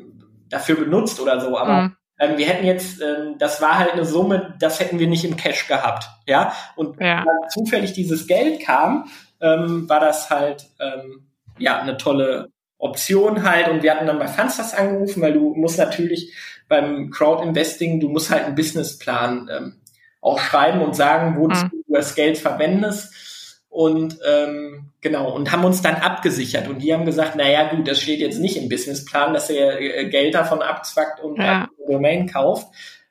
[0.51, 1.97] dafür benutzt oder so, aber mhm.
[2.18, 5.37] ähm, wir hätten jetzt, ähm, das war halt eine Summe, das hätten wir nicht im
[5.37, 6.53] Cash gehabt, ja.
[6.76, 7.24] Und ja.
[7.49, 9.09] zufällig dieses Geld kam,
[9.41, 11.26] ähm, war das halt ähm,
[11.59, 13.68] ja eine tolle Option halt.
[13.68, 16.34] Und wir hatten dann bei Funsters angerufen, weil du musst natürlich
[16.68, 19.80] beim Crowd-Investing, du musst halt einen Businessplan ähm,
[20.20, 21.70] auch schreiben und sagen, wozu mhm.
[21.86, 27.04] du das Geld verwendest und ähm, genau und haben uns dann abgesichert und die haben
[27.04, 30.62] gesagt, na ja gut, das steht jetzt nicht im Businessplan, dass ihr äh, Geld davon
[30.62, 31.68] abzwackt und ja.
[31.86, 32.68] Domain kauft.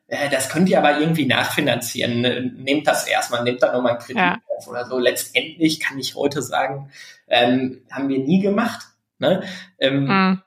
[0.08, 2.22] Äh, das könnt ihr aber irgendwie nachfinanzieren.
[2.22, 4.38] Ne, nehmt das erstmal, nehmt da nochmal einen Kredit ja.
[4.56, 5.00] auf oder so.
[5.00, 6.92] Letztendlich kann ich heute sagen,
[7.28, 8.86] ähm, haben wir nie gemacht.
[9.20, 9.44] Ne?
[9.80, 10.42] Ähm, mhm.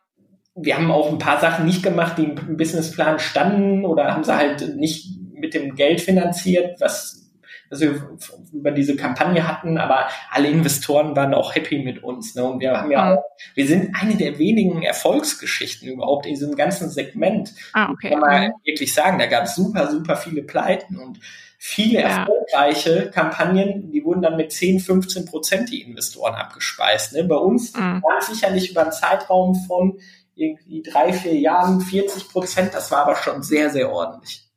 [0.54, 4.36] Wir haben auch ein paar Sachen nicht gemacht, die im Businessplan standen oder haben sie
[4.36, 7.27] halt nicht mit dem Geld finanziert, was
[7.70, 8.18] dass wir
[8.52, 12.34] über diese Kampagne hatten, aber alle Investoren waren auch happy mit uns.
[12.34, 12.44] Ne?
[12.44, 13.22] Und wir haben ja auch,
[13.54, 17.52] wir sind eine der wenigen Erfolgsgeschichten überhaupt in diesem ganzen Segment.
[17.74, 18.10] Ah, okay.
[18.10, 18.52] Kann man mhm.
[18.64, 21.20] wirklich sagen, da gab es super, super viele Pleiten und
[21.58, 22.20] viele ja.
[22.20, 27.12] erfolgreiche Kampagnen, die wurden dann mit 10, 15 Prozent die Investoren abgespeist.
[27.12, 27.24] Ne?
[27.24, 28.02] Bei uns mhm.
[28.02, 29.98] war es sicherlich über einen Zeitraum von
[30.34, 32.72] irgendwie drei, vier Jahren 40 Prozent.
[32.72, 34.48] Das war aber schon sehr, sehr ordentlich.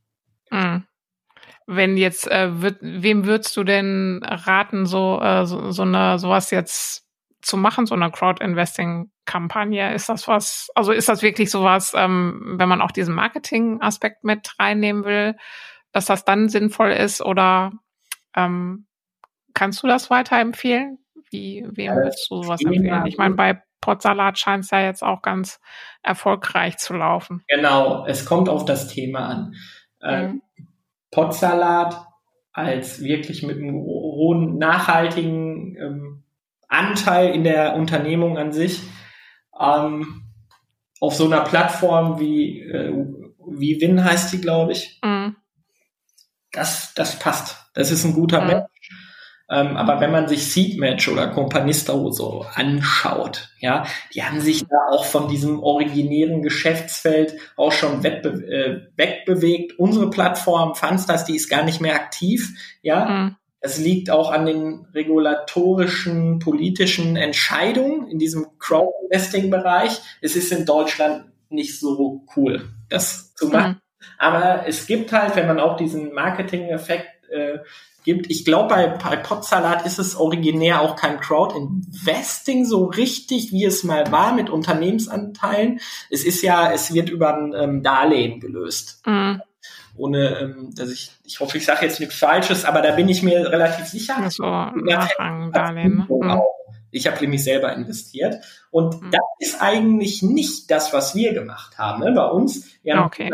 [0.52, 0.84] Mhm
[1.76, 6.52] wenn jetzt, äh, wird, wem würdest du denn raten, so, äh, so, so eine, sowas
[6.52, 7.08] jetzt
[7.42, 9.94] zu machen, so eine Crowd-Investing-Kampagne?
[9.94, 14.54] Ist das was, also ist das wirklich sowas, ähm, wenn man auch diesen Marketing-Aspekt mit
[14.60, 15.36] reinnehmen will,
[15.92, 17.72] dass das dann sinnvoll ist oder
[18.36, 18.88] ähm,
[19.54, 21.00] kannst du das weiterempfehlen?
[21.30, 23.06] Wie, wem würdest du sowas empfehlen?
[23.06, 25.60] Ich meine, bei Potsalat scheint es ja jetzt auch ganz
[26.04, 27.44] erfolgreich zu laufen.
[27.48, 29.56] Genau, es kommt auf das Thema an.
[30.02, 30.42] Äh, mhm.
[31.12, 32.06] Potsalat
[32.54, 36.24] als wirklich mit einem hohen nachhaltigen ähm,
[36.68, 38.82] Anteil in der Unternehmung an sich
[39.60, 40.24] ähm,
[41.00, 42.94] auf so einer Plattform wie äh,
[43.48, 45.00] wie Win heißt die, glaube ich.
[45.04, 45.36] Mhm.
[46.52, 47.70] Das das passt.
[47.74, 48.48] Das ist ein guter mhm.
[48.48, 48.71] Match.
[49.52, 53.86] Ähm, aber wenn man sich Seedmatch oder Companista so anschaut, ja,
[54.16, 59.78] die haben sich da auch von diesem originären Geschäftsfeld auch schon äh, wegbewegt.
[59.78, 62.50] Unsere Plattform Funstars, die ist gar nicht mehr aktiv,
[62.82, 63.06] ja.
[63.06, 63.36] Mhm.
[63.64, 70.00] Es liegt auch an den regulatorischen, politischen Entscheidungen in diesem Crowd-Investing-Bereich.
[70.22, 73.74] Es ist in Deutschland nicht so cool, das zu machen.
[73.74, 73.82] Mhm.
[74.18, 77.60] Aber es gibt halt, wenn man auch diesen Marketing-Effekt äh,
[78.04, 78.30] gibt.
[78.30, 83.84] Ich glaube, bei, bei Potsalat ist es originär auch kein Crowd-Investing so richtig, wie es
[83.84, 85.80] mal war mit Unternehmensanteilen.
[86.10, 89.02] Es ist ja, es wird über ein ähm, Darlehen gelöst.
[89.06, 89.42] Mhm.
[89.98, 93.24] Ohne, ähm, dass ich, ich hoffe, ich sage jetzt nichts Falsches, aber da bin ich
[93.24, 94.16] mir relativ sicher.
[94.30, 96.06] So, Nachrang, Darlehen.
[96.10, 96.42] Mhm.
[96.94, 98.44] Ich habe nämlich selber investiert.
[98.70, 99.12] Und mhm.
[99.12, 102.04] das ist eigentlich nicht das, was wir gemacht haben.
[102.04, 102.12] Ne?
[102.14, 103.30] Bei uns, wir haben okay.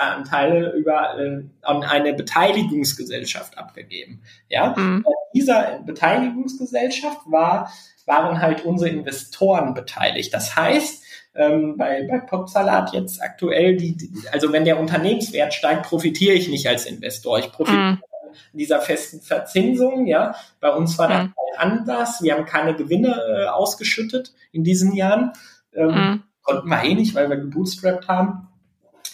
[0.00, 4.22] Anteile über äh, an eine Beteiligungsgesellschaft abgegeben.
[4.48, 5.04] Ja, mhm.
[5.34, 7.70] dieser Beteiligungsgesellschaft war
[8.06, 10.34] waren halt unsere Investoren beteiligt.
[10.34, 15.84] Das heißt, ähm, bei, bei Popsalat jetzt aktuell, die, die, also wenn der Unternehmenswert steigt,
[15.84, 17.38] profitiere ich nicht als Investor.
[17.38, 17.98] Ich profitiere mhm.
[18.52, 20.06] dieser festen Verzinsung.
[20.06, 21.32] Ja, bei uns war das mhm.
[21.56, 22.22] anders.
[22.22, 25.32] Wir haben keine Gewinne äh, ausgeschüttet in diesen Jahren.
[25.72, 26.22] Ähm, mhm.
[26.42, 28.48] Konnten wir eh nicht, weil wir gebootstrapped haben.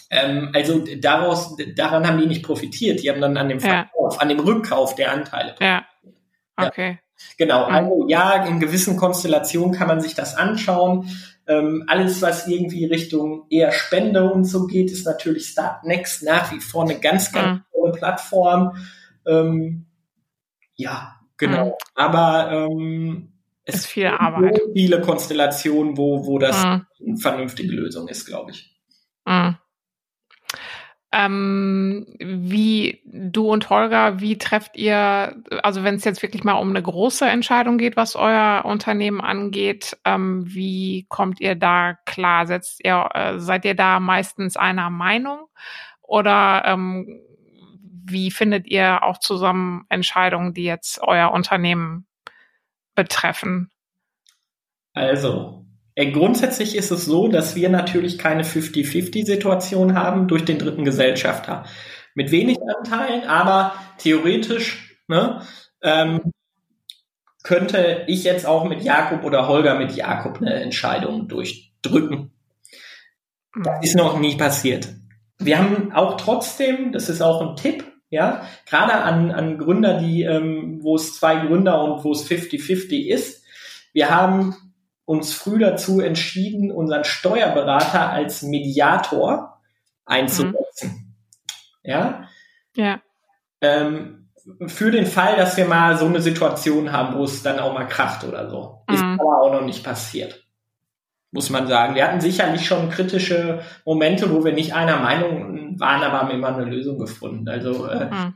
[0.09, 3.01] Ähm, also daraus, daran haben die nicht profitiert.
[3.01, 4.19] Die haben dann an dem Verkauf, ja.
[4.19, 5.55] an dem Rückkauf der Anteile.
[5.59, 5.85] Ja.
[6.55, 6.91] Okay.
[6.91, 6.97] Ja.
[7.37, 11.09] Genau, also ja, in gewissen Konstellationen kann man sich das anschauen.
[11.47, 16.59] Ähm, alles, was irgendwie Richtung eher Spende und so geht, ist natürlich Startnext nach wie
[16.59, 17.63] vor eine ganz, ganz mhm.
[17.71, 18.77] tolle Plattform.
[19.25, 19.85] Ähm,
[20.75, 21.67] ja, genau.
[21.67, 21.73] Mhm.
[21.95, 23.33] Aber ähm,
[23.63, 24.59] es ist viel Arbeit.
[24.73, 26.85] viele Konstellationen, wo, wo das mhm.
[27.05, 28.77] eine vernünftige Lösung ist, glaube ich.
[29.25, 29.57] Mhm.
[31.11, 36.69] Ähm, wie du und Holger, wie trefft ihr, also wenn es jetzt wirklich mal um
[36.69, 42.45] eine große Entscheidung geht, was euer Unternehmen angeht, ähm, wie kommt ihr da klar?
[42.45, 45.47] Setzt ihr, äh, seid ihr da meistens einer Meinung
[46.01, 47.21] oder ähm,
[48.09, 52.07] wie findet ihr auch zusammen Entscheidungen, die jetzt euer Unternehmen
[52.95, 53.71] betreffen?
[54.93, 55.66] Also,
[56.05, 61.65] grundsätzlich ist es so, dass wir natürlich keine 50-50-Situation haben durch den dritten Gesellschafter.
[62.13, 65.41] Mit wenig Anteilen, aber theoretisch ne,
[65.81, 66.31] ähm,
[67.43, 72.31] könnte ich jetzt auch mit Jakob oder Holger mit Jakob eine Entscheidung durchdrücken.
[73.63, 74.89] Das ist noch nie passiert.
[75.39, 80.23] Wir haben auch trotzdem, das ist auch ein Tipp, ja, gerade an, an Gründer, die,
[80.23, 83.43] ähm, wo es zwei Gründer und wo es 50-50 ist.
[83.93, 84.55] Wir haben
[85.07, 89.61] uns früh dazu entschieden, unseren Steuerberater als Mediator
[90.05, 90.55] einzusetzen.
[90.83, 91.13] Mhm.
[91.81, 92.27] Ja.
[92.75, 93.01] Ja.
[93.61, 94.27] Ähm,
[94.67, 97.87] für den Fall, dass wir mal so eine Situation haben, wo es dann auch mal
[97.87, 98.83] kracht oder so.
[98.89, 98.95] Mhm.
[98.95, 100.43] Ist aber auch noch nicht passiert.
[101.31, 101.95] Muss man sagen.
[101.95, 106.53] Wir hatten sicherlich schon kritische Momente, wo wir nicht einer Meinung waren, aber haben immer
[106.53, 107.47] eine Lösung gefunden.
[107.47, 108.35] Also äh, mhm.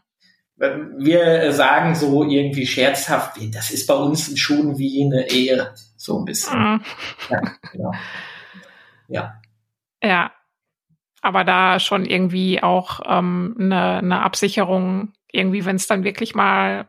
[0.99, 5.73] wir sagen so irgendwie scherzhaft, das ist bei uns schon wie eine Ehe.
[6.01, 6.59] So ein bisschen.
[6.59, 6.81] Mhm.
[7.29, 7.41] Ja,
[7.71, 7.91] genau.
[9.07, 9.41] Ja.
[10.03, 10.31] Ja.
[11.21, 16.87] Aber da schon irgendwie auch ähm, eine, eine Absicherung, irgendwie, wenn es dann wirklich mal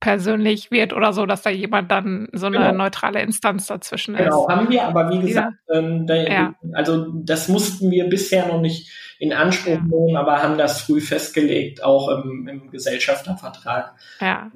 [0.00, 2.72] persönlich wird oder so, dass da jemand dann so eine genau.
[2.72, 4.24] neutrale Instanz dazwischen ist.
[4.24, 5.74] Genau, haben wir, aber wie gesagt, ja.
[5.74, 6.54] ähm, da, ja.
[6.72, 10.20] also das mussten wir bisher noch nicht in Anspruch nehmen, ja.
[10.20, 13.94] aber haben das früh festgelegt, auch im, im Gesellschaftervertrag.
[14.20, 14.50] Ja.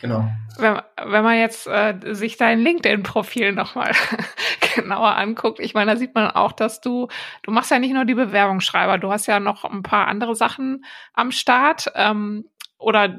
[0.00, 0.28] Genau.
[0.58, 3.92] Wenn, wenn man jetzt äh, sich dein LinkedIn-Profil nochmal
[4.74, 7.08] genauer anguckt, ich meine, da sieht man auch, dass du,
[7.42, 10.84] du machst ja nicht nur die Bewerbungsschreiber, du hast ja noch ein paar andere Sachen
[11.14, 11.90] am Start.
[11.94, 12.44] Ähm,
[12.78, 13.16] oder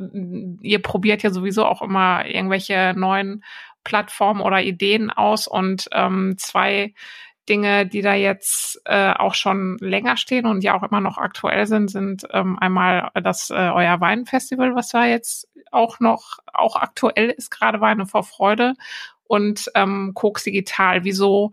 [0.61, 3.43] ihr probiert ja sowieso auch immer irgendwelche neuen
[3.83, 6.93] Plattformen oder Ideen aus und ähm, zwei
[7.47, 11.65] Dinge, die da jetzt äh, auch schon länger stehen und ja auch immer noch aktuell
[11.65, 17.31] sind, sind ähm, einmal das äh, euer Weinfestival, was da jetzt auch noch auch aktuell
[17.31, 18.75] ist, gerade Weine vor Freude
[19.23, 21.03] und ähm, Koks Digital.
[21.03, 21.51] Wieso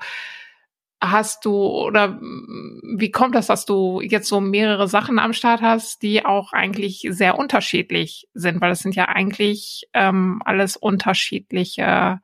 [1.00, 6.02] hast du oder wie kommt das, dass du jetzt so mehrere Sachen am Start hast,
[6.02, 8.60] die auch eigentlich sehr unterschiedlich sind?
[8.60, 12.20] Weil es sind ja eigentlich ähm, alles unterschiedliche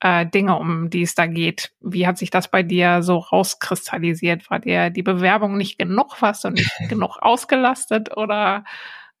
[0.00, 1.72] äh, Dinge, um die es da geht.
[1.80, 4.50] Wie hat sich das bei dir so rauskristallisiert?
[4.50, 6.20] War dir die Bewerbung nicht genug?
[6.22, 8.64] Warst du nicht genug ausgelastet oder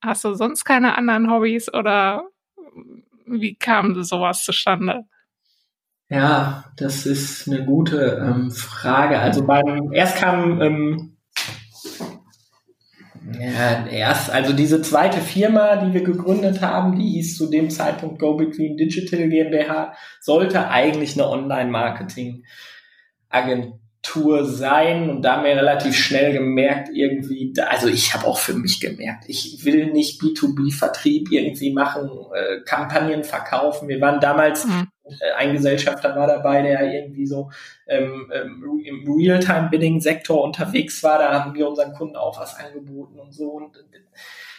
[0.00, 2.24] hast du sonst keine anderen Hobbys oder
[3.26, 5.04] wie kam sowas zustande?
[6.10, 9.20] Ja, das ist eine gute ähm, Frage.
[9.20, 11.16] Also beim erst kam ähm,
[13.38, 18.18] ja, erst, also diese zweite Firma, die wir gegründet haben, die hieß zu dem Zeitpunkt
[18.18, 25.94] Go Between Digital GmbH, sollte eigentlich eine Online-Marketing-Agentur Tour sein und da haben wir relativ
[25.94, 31.72] schnell gemerkt, irgendwie, also ich habe auch für mich gemerkt, ich will nicht B2B-Vertrieb irgendwie
[31.72, 33.88] machen, äh, Kampagnen verkaufen.
[33.88, 34.88] Wir waren damals, mhm.
[35.04, 37.50] äh, ein Gesellschafter war dabei, der irgendwie so
[37.88, 43.34] ähm, ähm, im Realtime-Bidding-Sektor unterwegs war, da haben wir unseren Kunden auch was angeboten und
[43.34, 43.76] so und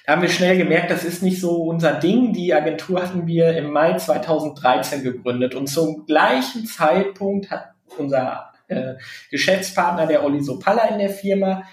[0.06, 2.34] da haben wir schnell gemerkt, das ist nicht so unser Ding.
[2.34, 8.96] Die Agentur hatten wir im Mai 2013 gegründet und zum gleichen Zeitpunkt hat unser äh,
[9.30, 11.64] Geschäftspartner, der Olli Sopalla in der Firma,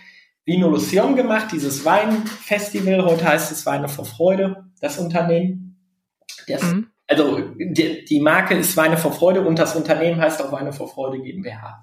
[0.45, 3.05] Vino Lucion gemacht, dieses Weinfestival.
[3.05, 5.77] Heute heißt es Weine vor Freude, das Unternehmen.
[6.47, 6.89] Das, mhm.
[7.07, 10.89] Also die, die, Marke ist Weine vor Freude und das Unternehmen heißt auch Weine vor
[10.89, 11.83] Freude GmbH.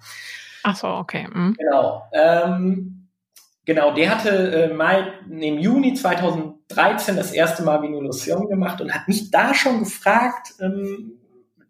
[0.64, 1.28] Ach so, okay.
[1.32, 1.56] Mhm.
[1.58, 2.04] Genau.
[2.12, 3.08] Ähm,
[3.66, 8.94] genau, der hatte äh, mal im Juni 2013 das erste Mal Vino Lucion gemacht und
[8.94, 11.20] hat mich da schon gefragt, ähm,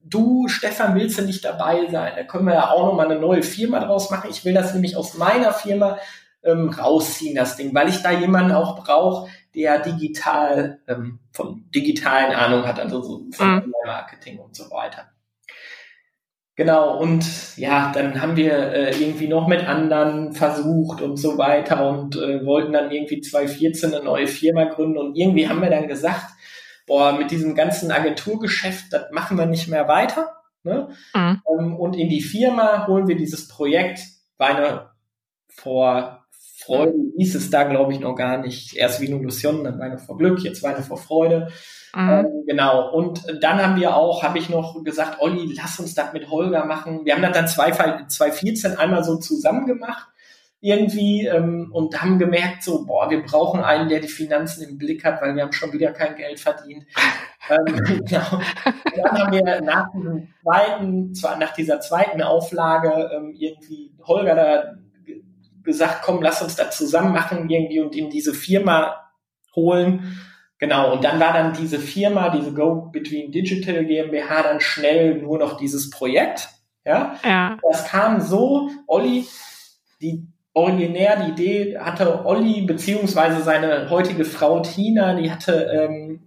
[0.05, 2.13] du, Stefan, willst du nicht dabei sein?
[2.15, 4.29] Da können wir ja auch nochmal eine neue Firma draus machen.
[4.29, 5.97] Ich will das nämlich aus meiner Firma
[6.43, 12.33] ähm, rausziehen, das Ding, weil ich da jemanden auch brauche, der digital, ähm, von digitalen
[12.33, 13.73] Ahnung hat, also so von mhm.
[13.85, 15.09] Marketing und so weiter.
[16.57, 21.89] Genau, und ja, dann haben wir äh, irgendwie noch mit anderen versucht und so weiter
[21.89, 25.89] und äh, wollten dann irgendwie 2014 eine neue Firma gründen und irgendwie haben wir dann
[25.89, 26.34] gesagt,
[26.85, 30.35] boah, mit diesem ganzen Agenturgeschäft, das machen wir nicht mehr weiter.
[30.63, 30.89] Ne?
[31.13, 31.41] Mhm.
[31.59, 33.99] Ähm, und in die Firma holen wir dieses Projekt
[34.37, 34.89] Weine
[35.47, 36.25] vor
[36.57, 38.75] Freude, hieß es da, glaube ich, noch gar nicht.
[38.75, 41.49] Erst Vino Lucion, dann Weine vor Glück, jetzt Weine vor Freude.
[41.93, 42.09] Mhm.
[42.09, 42.91] Ähm, genau.
[42.91, 46.65] Und dann haben wir auch, habe ich noch gesagt, Olli, lass uns das mit Holger
[46.65, 47.05] machen.
[47.05, 47.47] Wir haben das dann
[48.09, 50.07] 2014 einmal so zusammen gemacht.
[50.61, 55.03] Irgendwie ähm, und haben gemerkt, so, boah, wir brauchen einen, der die Finanzen im Blick
[55.03, 56.85] hat, weil wir haben schon wieder kein Geld verdient.
[57.49, 58.37] ähm, genau.
[58.37, 59.87] Und dann haben wir nach
[60.41, 64.75] zweiten, zwar nach dieser zweiten Auflage ähm, irgendwie Holger da
[65.63, 68.95] gesagt, komm, lass uns das zusammen machen irgendwie und ihm diese Firma
[69.55, 70.19] holen.
[70.57, 75.37] Genau, und dann war dann diese Firma, diese Go Between Digital GmbH, dann schnell nur
[75.37, 76.49] noch dieses Projekt.
[76.85, 77.57] Ja, ja.
[77.67, 79.25] das kam so, Olli,
[80.01, 86.21] die originär die Idee hatte Olli beziehungsweise seine heutige Frau Tina, die hatte, ähm,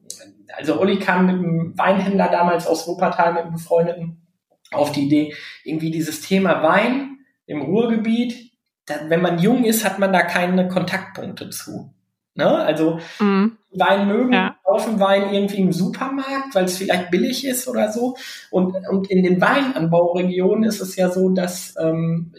[0.56, 4.22] also Olli kam mit einem Weinhändler damals aus Wuppertal mit einem Befreundeten
[4.70, 8.52] auf die Idee, irgendwie dieses Thema Wein im Ruhrgebiet,
[8.84, 11.94] da, wenn man jung ist, hat man da keine Kontaktpunkte zu.
[12.34, 12.46] Ne?
[12.46, 13.56] Also mhm.
[13.72, 14.56] Wein mögen, ja.
[14.62, 18.16] kaufen Wein irgendwie im Supermarkt, weil es vielleicht billig ist oder so.
[18.50, 22.34] Und, und in den Weinanbauregionen ist es ja so, dass ähm,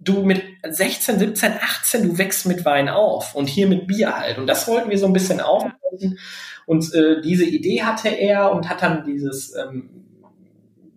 [0.00, 4.38] du mit 16, 17, 18, du wächst mit Wein auf und hier mit Bier halt.
[4.38, 6.18] Und das wollten wir so ein bisschen aufbrechen.
[6.66, 10.00] Und äh, diese Idee hatte er und hat dann dieses ähm,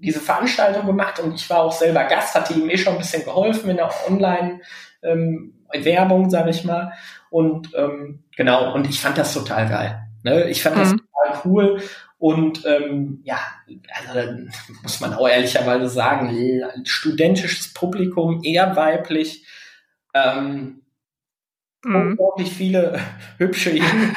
[0.04, 3.24] diese Veranstaltung gemacht und ich war auch selber Gast, hatte ihm eh schon ein bisschen
[3.24, 4.60] geholfen in der Online
[5.02, 6.92] ähm, Werbung, sage ich mal.
[7.30, 10.04] Und ähm, genau, und ich fand das total geil.
[10.24, 10.50] Ne?
[10.50, 10.80] Ich fand mhm.
[10.80, 11.82] das total cool.
[12.24, 13.38] Und ähm, ja,
[13.98, 14.46] also
[14.82, 19.46] muss man auch ehrlicherweise sagen, studentisches Publikum, eher weiblich,
[20.14, 20.84] ähm,
[21.84, 21.96] mhm.
[21.96, 22.98] unglaublich viele
[23.40, 23.72] hübsche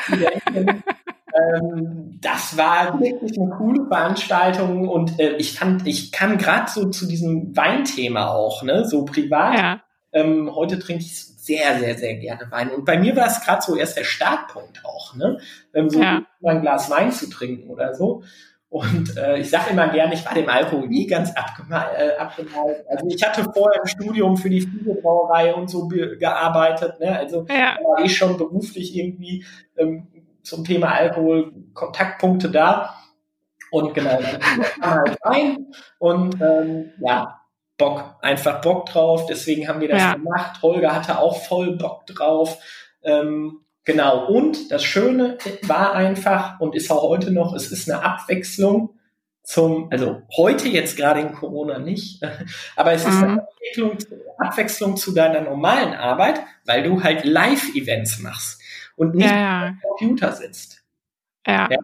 [0.04, 0.84] Studenten.
[1.34, 6.88] ähm, das war wirklich eine coole Veranstaltung und äh, ich fand, ich kam gerade so
[6.90, 9.58] zu diesem Weinthema auch, ne, so privat.
[9.58, 9.82] Ja.
[10.12, 12.70] Ähm, heute trinke ich sehr, sehr, sehr gerne Wein.
[12.70, 15.38] Und bei mir war es gerade so erst der Startpunkt auch, ne?
[15.74, 16.22] Ähm, so ja.
[16.44, 18.22] ein Glas Wein zu trinken oder so.
[18.68, 21.96] Und äh, ich sage immer gerne, ich war dem Alkohol nie ganz abgemalt.
[21.96, 22.84] Äh, abgemalt.
[22.88, 26.98] Also ich hatte vorher im Studium für die Fliegebrauerei und so gearbeitet.
[26.98, 27.16] Ne?
[27.16, 27.78] Also ja.
[27.82, 29.44] war ich schon beruflich irgendwie
[29.76, 30.08] ähm,
[30.42, 32.94] zum Thema Alkohol Kontaktpunkte da.
[33.70, 34.40] Und genau, dann
[34.80, 35.66] kam halt rein
[35.98, 37.35] und ähm, ja,
[37.78, 39.26] Bock, einfach Bock drauf.
[39.26, 40.14] Deswegen haben wir das ja.
[40.14, 40.62] gemacht.
[40.62, 42.58] Holger hatte auch voll Bock drauf.
[43.02, 44.26] Ähm, genau.
[44.26, 48.96] Und das Schöne war einfach und ist auch heute noch, es ist eine Abwechslung
[49.46, 52.20] zum, also heute jetzt gerade in Corona nicht,
[52.76, 53.22] aber es ist mhm.
[53.24, 53.46] eine
[54.38, 58.60] Abwechslung, zu deiner normalen Arbeit, weil du halt Live-Events machst
[58.96, 59.66] und nicht ja, ja.
[59.68, 60.82] am Computer sitzt.
[61.46, 61.68] Ja.
[61.70, 61.78] ja.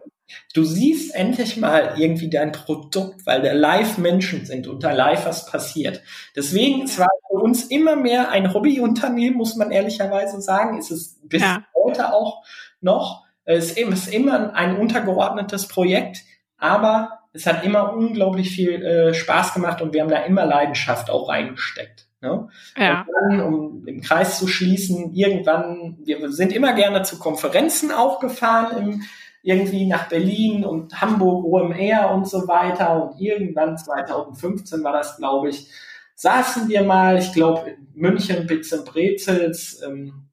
[0.53, 5.25] Du siehst endlich mal irgendwie dein Produkt, weil da live Menschen sind und da live
[5.25, 6.01] was passiert.
[6.35, 10.77] Deswegen, es war für uns immer mehr ein Hobbyunternehmen, muss man ehrlicherweise sagen.
[10.77, 11.63] Ist es bis ja.
[11.75, 12.43] heute auch
[12.81, 13.23] noch.
[13.45, 16.19] Es ist immer ein untergeordnetes Projekt,
[16.57, 21.09] aber es hat immer unglaublich viel äh, Spaß gemacht und wir haben da immer Leidenschaft
[21.09, 22.07] auch reingesteckt.
[22.21, 22.47] Ne?
[22.77, 23.01] Ja.
[23.01, 28.19] Und dann, um den Kreis zu schließen, irgendwann, wir sind immer gerne zu Konferenzen auch
[28.19, 29.01] gefahren im
[29.43, 33.03] irgendwie nach Berlin und Hamburg, OMR und so weiter.
[33.03, 35.69] Und irgendwann 2015 war das, glaube ich,
[36.15, 39.81] saßen wir mal, ich glaube, in München, Bits and Brezels.
[39.85, 40.29] Ähm,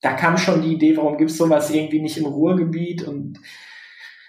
[0.00, 3.02] da kam schon die Idee, warum gibt's sowas irgendwie nicht im Ruhrgebiet?
[3.02, 3.40] Und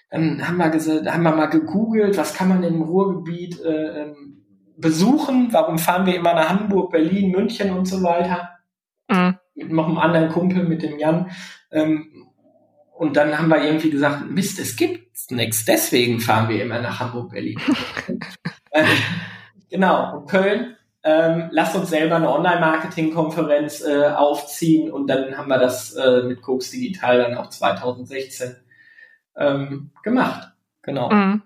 [0.10, 4.46] dann haben wir gesagt, haben wir mal gegoogelt, was kann man im Ruhrgebiet äh, ähm,
[4.78, 5.50] besuchen?
[5.52, 8.50] Warum fahren wir immer nach Hamburg, Berlin, München und so weiter?
[9.10, 9.38] Mhm.
[9.54, 11.30] Mit noch einem anderen Kumpel, mit dem Jan.
[11.72, 12.15] Ähm,
[12.98, 17.00] und dann haben wir irgendwie gesagt, Mist, es gibt nichts, deswegen fahren wir immer nach
[17.00, 17.60] Hamburg, Berlin.
[18.72, 18.86] äh,
[19.70, 25.60] genau, und Köln, ähm, lasst uns selber eine Online-Marketing-Konferenz äh, aufziehen und dann haben wir
[25.60, 28.56] das äh, mit Koks Digital dann auch 2016
[29.38, 30.52] ähm, gemacht.
[30.82, 31.12] Genau.
[31.12, 31.44] Mhm.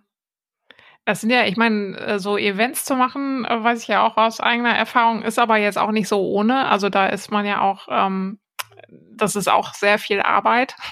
[1.06, 4.16] Das sind ja, ich meine, äh, so Events zu machen, äh, weiß ich ja auch
[4.18, 6.68] aus eigener Erfahrung, ist aber jetzt auch nicht so ohne.
[6.68, 8.39] Also da ist man ja auch ähm,
[9.11, 10.75] das ist auch sehr viel Arbeit.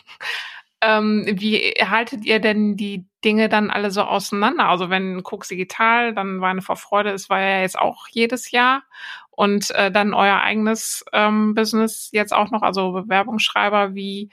[0.79, 4.69] Ähm, wie haltet ihr denn die Dinge dann alle so auseinander?
[4.69, 8.83] Also wenn Cooks Digital, dann Weine vor Freude, es war ja jetzt auch jedes Jahr
[9.31, 14.29] und äh, dann euer eigenes ähm, Business jetzt auch noch, also Bewerbungsschreiber, wie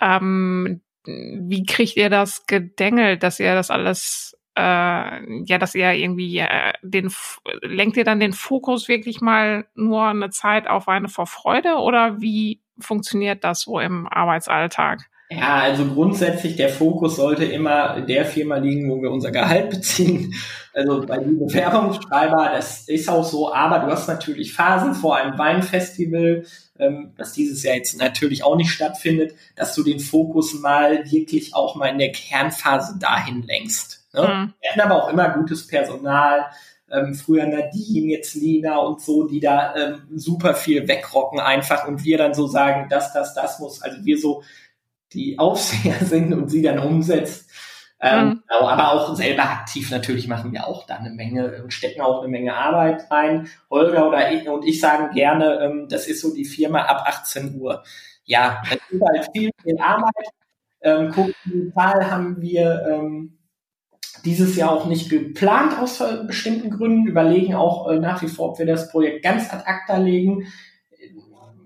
[0.00, 6.38] ähm, wie kriegt ihr das gedengelt, dass ihr das alles äh, ja, dass ihr irgendwie
[6.38, 7.12] äh, den
[7.62, 12.20] lenkt ihr dann den Fokus wirklich mal nur eine Zeit auf Weine vor Freude oder
[12.20, 15.10] wie funktioniert das so im Arbeitsalltag?
[15.32, 20.34] Ja, also grundsätzlich der Fokus sollte immer der Firma liegen, wo wir unser Gehalt beziehen.
[20.74, 25.38] Also bei den Bewerbungsschreiber, das ist auch so, aber du hast natürlich Phasen vor einem
[25.38, 26.44] Weinfestival,
[26.80, 31.54] ähm, das dieses Jahr jetzt natürlich auch nicht stattfindet, dass du den Fokus mal wirklich
[31.54, 33.99] auch mal in der Kernphase dahin lenkst.
[34.12, 34.22] Ne?
[34.22, 34.54] Mhm.
[34.60, 36.46] Wir hatten aber auch immer gutes Personal,
[36.90, 42.04] ähm, früher Nadine, jetzt Lina und so, die da ähm, super viel wegrocken einfach und
[42.04, 44.42] wir dann so sagen, das, das, das muss, also wir so
[45.12, 47.48] die Aufseher sind und sie dann umsetzt.
[48.02, 48.42] Ähm, mhm.
[48.48, 52.20] Genau, aber auch selber aktiv natürlich machen wir auch da eine Menge und stecken auch
[52.20, 53.48] eine Menge Arbeit rein.
[53.68, 57.60] Olga oder ich und ich sagen gerne, ähm, das ist so die Firma ab 18
[57.60, 57.84] Uhr.
[58.24, 60.28] Ja, halt viel, viel Arbeit.
[60.82, 63.36] Ähm, gucken, die Zahl haben wir ähm,
[64.24, 68.58] dieses Jahr auch nicht geplant aus bestimmten Gründen, überlegen auch äh, nach wie vor, ob
[68.58, 70.46] wir das Projekt ganz ad acta legen.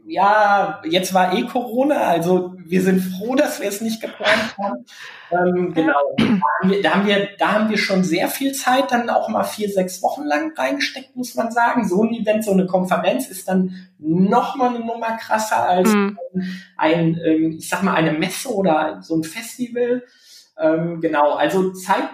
[0.06, 4.84] Ja, jetzt war eh Corona, also wir sind froh, dass wir es nicht geplant haben.
[5.30, 8.92] Ähm, genau, da haben, wir, da haben, wir, da haben wir schon sehr viel Zeit
[8.92, 11.88] dann auch mal vier, sechs Wochen lang reingesteckt, muss man sagen.
[11.88, 16.18] So ein Event, so eine Konferenz ist dann noch mal eine Nummer krasser als mhm.
[16.76, 20.02] ein, ähm, ich sag mal, eine Messe oder so ein Festival.
[20.58, 22.10] Ähm, genau, also Zeit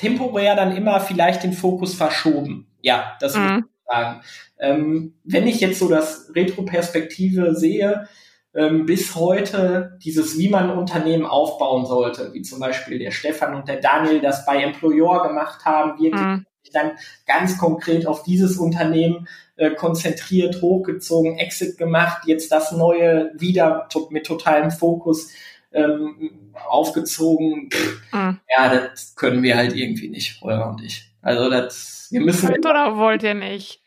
[0.00, 2.66] temporär dann immer vielleicht den Fokus verschoben.
[2.80, 3.42] Ja, das mhm.
[3.42, 4.20] muss ich sagen.
[4.58, 8.08] Ähm, wenn ich jetzt so das Retro-Perspektive sehe,
[8.54, 13.54] ähm, bis heute dieses, wie man ein Unternehmen aufbauen sollte, wie zum Beispiel der Stefan
[13.54, 16.46] und der Daniel das bei Employer gemacht haben, wirklich mhm.
[16.72, 16.92] dann
[17.26, 24.08] ganz konkret auf dieses Unternehmen äh, konzentriert, hochgezogen, Exit gemacht, jetzt das neue wieder to
[24.10, 25.30] mit totalem Fokus
[25.72, 27.68] ähm, aufgezogen.
[28.12, 28.40] Mhm.
[28.56, 31.10] Ja, das können wir halt irgendwie nicht, Holger und ich.
[31.22, 32.48] Also das, wir müssen.
[32.48, 33.82] Wollt oder wollt ihr nicht?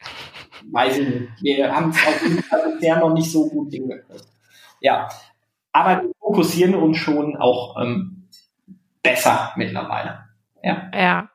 [0.71, 1.29] Weiß ich nicht.
[1.41, 4.27] Wir haben es auf jeden Fall bisher noch nicht so gut hingekriegt.
[4.81, 5.09] Ja.
[5.71, 8.29] Aber wir fokussieren uns schon auch ähm,
[9.01, 10.25] besser mittlerweile.
[10.61, 10.91] Ja.
[10.93, 11.29] Ja.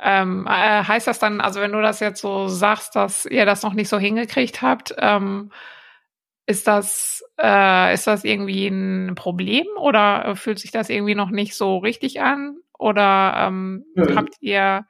[0.00, 3.62] Ähm, äh, heißt das dann, also wenn du das jetzt so sagst, dass ihr das
[3.62, 5.50] noch nicht so hingekriegt habt, ähm,
[6.46, 11.54] ist das, äh, ist das irgendwie ein Problem oder fühlt sich das irgendwie noch nicht
[11.54, 12.56] so richtig an?
[12.78, 14.14] Oder ähm, ja.
[14.14, 14.86] habt ihr,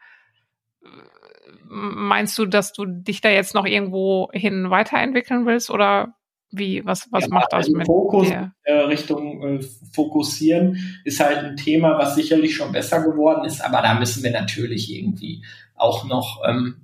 [1.64, 6.14] meinst du, dass du dich da jetzt noch irgendwo hin weiterentwickeln willst oder
[6.50, 8.30] wie, was, was ja, macht das also mit Fokus?
[8.30, 9.60] Äh, Richtung äh,
[9.92, 14.30] Fokussieren ist halt ein Thema, was sicherlich schon besser geworden ist, aber da müssen wir
[14.30, 15.44] natürlich irgendwie
[15.74, 16.82] auch noch ähm,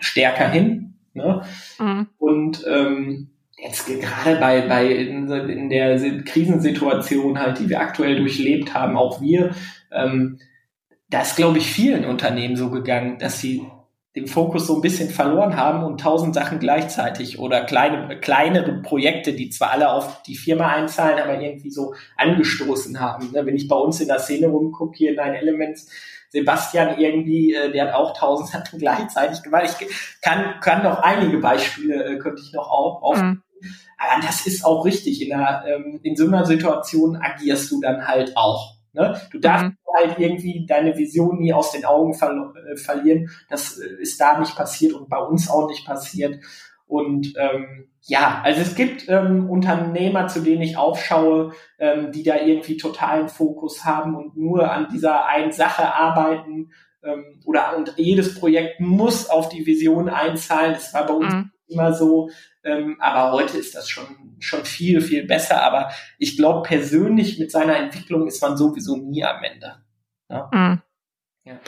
[0.00, 0.94] stärker hin.
[1.14, 1.42] Ne?
[1.78, 2.08] Mhm.
[2.18, 3.30] Und ähm,
[3.62, 9.20] jetzt gerade bei, bei in, in, der Krisensituation halt, die wir aktuell durchlebt haben, auch
[9.20, 9.54] wir,
[9.92, 10.38] ähm,
[11.08, 13.62] da ist, glaube ich, vielen Unternehmen so gegangen, dass sie
[14.16, 19.32] den Fokus so ein bisschen verloren haben und tausend Sachen gleichzeitig oder kleine, kleinere Projekte,
[19.32, 23.30] die zwar alle auf die Firma einzahlen, aber irgendwie so angestoßen haben.
[23.32, 23.46] Ne?
[23.46, 25.88] Wenn ich bei uns in der Szene rumgucke, hier in Nine Elements,
[26.30, 29.76] Sebastian irgendwie, äh, der hat auch tausend Sachen gleichzeitig gemacht.
[29.80, 33.42] Ich kann, kann noch einige Beispiele, äh, könnte ich noch auf, auf mhm.
[34.00, 35.20] Aber das ist auch richtig.
[35.20, 38.76] In, einer, ähm, in so einer Situation agierst du dann halt auch.
[38.94, 39.20] Ne?
[39.30, 39.76] Du darfst mhm.
[39.94, 43.30] halt irgendwie deine Vision nie aus den Augen ver äh, verlieren.
[43.50, 46.42] Das äh, ist da nicht passiert und bei uns auch nicht passiert.
[46.86, 52.36] Und ähm, ja, also es gibt ähm, Unternehmer, zu denen ich aufschaue, ähm, die da
[52.40, 56.72] irgendwie totalen Fokus haben und nur an dieser einen Sache arbeiten
[57.04, 60.72] ähm, oder und jedes Projekt muss auf die Vision einzahlen.
[60.72, 61.50] Das war bei uns mhm.
[61.70, 62.30] Immer so.
[62.62, 65.62] Ähm, aber heute ist das schon, schon viel, viel besser.
[65.62, 69.76] Aber ich glaube, persönlich mit seiner Entwicklung ist man sowieso nie am Ende.
[70.28, 70.50] Ja.
[70.52, 70.82] Mhm.
[71.44, 71.60] ja.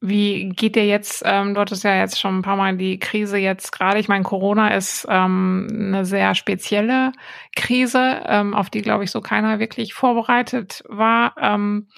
[0.00, 3.36] Wie geht dir jetzt, ähm, du hattest ja jetzt schon ein paar Mal die Krise
[3.36, 7.10] jetzt gerade, ich meine, Corona ist ähm, eine sehr spezielle
[7.56, 11.34] Krise, ähm, auf die, glaube ich, so keiner wirklich vorbereitet war.
[11.40, 11.88] Ähm,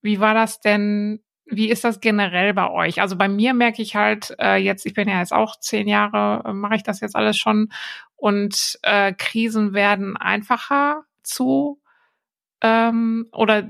[0.00, 3.00] wie war das denn wie ist das generell bei euch?
[3.00, 6.48] Also bei mir merke ich halt äh, jetzt, ich bin ja jetzt auch zehn Jahre,
[6.48, 7.70] äh, mache ich das jetzt alles schon
[8.16, 11.82] und äh, Krisen werden einfacher zu
[12.62, 13.68] ähm, oder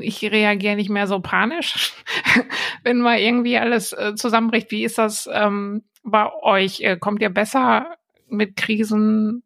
[0.00, 1.92] ich reagiere nicht mehr so panisch,
[2.84, 4.70] wenn mal irgendwie alles äh, zusammenbricht.
[4.70, 6.80] Wie ist das ähm, bei euch?
[6.80, 7.96] Äh, kommt ihr besser
[8.28, 9.42] mit Krisen?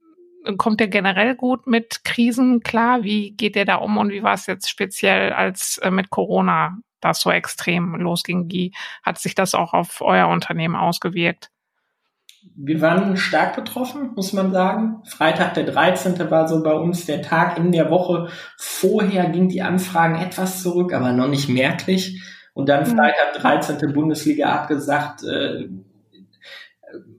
[0.58, 3.02] Kommt ihr generell gut mit Krisen klar?
[3.02, 6.76] Wie geht ihr da um und wie war es jetzt speziell als äh, mit Corona
[7.04, 8.50] das so extrem losging.
[8.50, 11.50] Wie hat sich das auch auf euer Unternehmen ausgewirkt?
[12.56, 15.02] Wir waren stark betroffen, muss man sagen.
[15.06, 16.30] Freitag der 13.
[16.30, 18.28] war so bei uns der Tag in der Woche.
[18.58, 22.22] Vorher ging die Anfragen etwas zurück, aber noch nicht merklich.
[22.52, 22.96] Und dann mhm.
[22.96, 23.92] Freitag 13.
[23.92, 25.24] Bundesliga abgesagt.
[25.24, 25.68] Äh,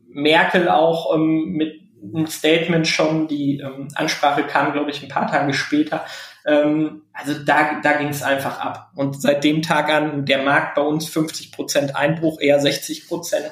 [0.08, 1.82] Merkel auch ähm, mit
[2.14, 3.28] einem Statement schon.
[3.28, 6.06] Die ähm, Ansprache kam, glaube ich, ein paar Tage später.
[6.46, 8.91] Ähm, also da, da ging es einfach ab.
[8.96, 13.52] Und seit dem Tag an der Markt bei uns 50 Prozent Einbruch, eher 60 Prozent.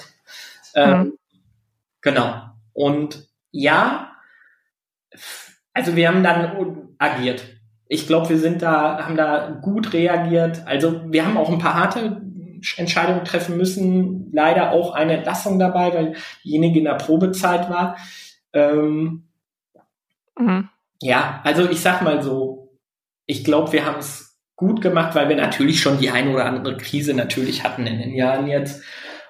[0.76, 1.18] Ähm, mhm.
[2.02, 2.42] Genau.
[2.74, 4.12] Und ja,
[5.74, 7.44] also wir haben dann agiert.
[7.88, 10.64] Ich glaube, wir sind da, haben da gut reagiert.
[10.66, 12.22] Also wir haben auch ein paar harte
[12.78, 14.32] Entscheidungen treffen müssen.
[14.32, 17.98] Leider auch eine Entlassung dabei, weil diejenige in der Probezeit war.
[18.54, 19.28] Ähm,
[20.38, 20.70] mhm.
[21.02, 22.63] Ja, also ich sag mal so,
[23.26, 26.78] ich glaube, wir haben es gut gemacht, weil wir natürlich schon die eine oder andere
[26.78, 28.84] Krise natürlich hatten in den Jahren jetzt.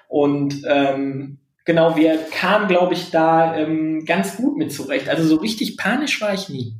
[0.08, 5.08] Und ähm, genau, wir kamen, glaube ich, da ähm, ganz gut mit zurecht.
[5.08, 6.74] Also so richtig panisch war ich nie,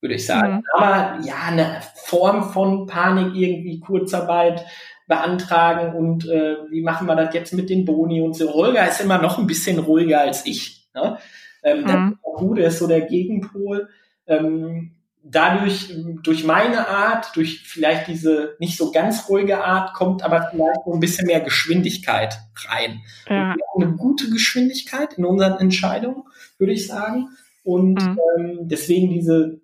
[0.00, 0.56] würde ich sagen.
[0.56, 0.62] Mhm.
[0.72, 4.64] Aber ja, eine Form von Panik, irgendwie Kurzarbeit
[5.06, 8.54] beantragen und äh, wie machen wir das jetzt mit den Boni und so.
[8.54, 10.88] Holger ist immer noch ein bisschen ruhiger als ich.
[10.94, 11.18] Ne?
[11.62, 12.18] Ähm, mhm.
[12.40, 13.88] Der der ist so der Gegenpol.
[14.26, 14.92] Ähm,
[15.24, 20.86] dadurch, durch meine Art, durch vielleicht diese nicht so ganz ruhige Art, kommt aber vielleicht
[20.86, 23.00] noch ein bisschen mehr Geschwindigkeit rein.
[23.28, 23.56] Ja.
[23.74, 26.24] eine gute Geschwindigkeit in unseren Entscheidungen,
[26.58, 27.30] würde ich sagen.
[27.62, 28.20] Und mhm.
[28.38, 29.60] ähm, deswegen diese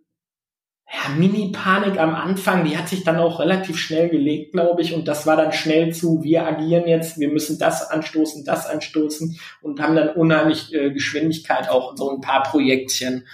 [0.90, 4.94] ja, Mini-Panik am Anfang, die hat sich dann auch relativ schnell gelegt, glaube ich.
[4.94, 9.38] Und das war dann schnell zu, wir agieren jetzt, wir müssen das anstoßen, das anstoßen
[9.61, 13.26] und haben dann unheimlich äh, Geschwindigkeit auch in so ein paar Projektchen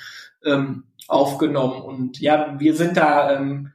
[0.44, 1.82] ähm, aufgenommen.
[1.82, 3.72] Und ja, wir sind da ähm,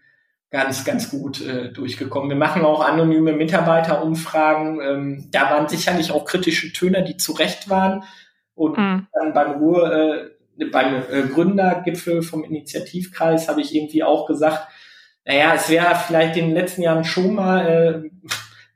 [0.49, 2.29] ganz, ganz gut äh, durchgekommen.
[2.29, 4.81] Wir machen auch anonyme Mitarbeiterumfragen.
[4.81, 8.03] Ähm, da waren sicherlich auch kritische Töne, die zu Recht waren.
[8.53, 9.07] Und mhm.
[9.13, 14.67] dann beim Ruhr, äh, beim äh, Gründergipfel vom Initiativkreis habe ich irgendwie auch gesagt,
[15.25, 18.29] naja, es wäre vielleicht in den letzten Jahren schon mal äh,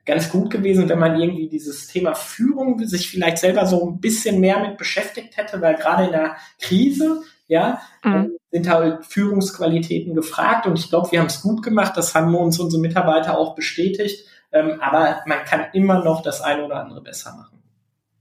[0.06, 4.40] ganz gut gewesen, wenn man irgendwie dieses Thema Führung sich vielleicht selber so ein bisschen
[4.40, 8.35] mehr mit beschäftigt hätte, weil gerade in der Krise ja, mhm.
[8.50, 12.58] Sind halt Führungsqualitäten gefragt und ich glaube, wir haben es gut gemacht, das haben uns
[12.58, 17.34] unsere Mitarbeiter auch bestätigt, ähm, aber man kann immer noch das eine oder andere besser
[17.36, 17.62] machen.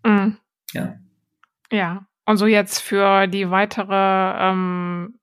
[0.03, 0.37] Mhm.
[0.73, 0.95] Ja.
[1.71, 5.19] Ja, und so jetzt für die weitere ähm,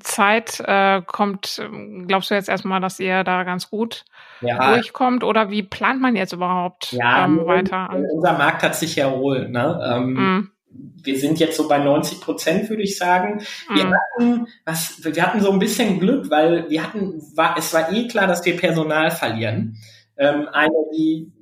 [0.00, 1.62] Zeit äh, kommt,
[2.06, 4.04] glaubst du jetzt erstmal, dass ihr da ganz gut
[4.40, 4.74] ja.
[4.74, 7.90] durchkommt oder wie plant man jetzt überhaupt ja, ähm, weiter?
[8.12, 9.50] Unser Markt hat sich erholt.
[9.50, 9.80] Ne?
[9.82, 13.42] Ähm, mm wir sind jetzt so bei 90 Prozent, würde ich sagen.
[13.72, 13.94] Wir mhm.
[13.94, 18.08] hatten, was, wir hatten so ein bisschen Glück, weil wir hatten, war, es war eh
[18.08, 19.78] klar, dass wir Personal verlieren.
[20.16, 21.32] Ähm, eine, die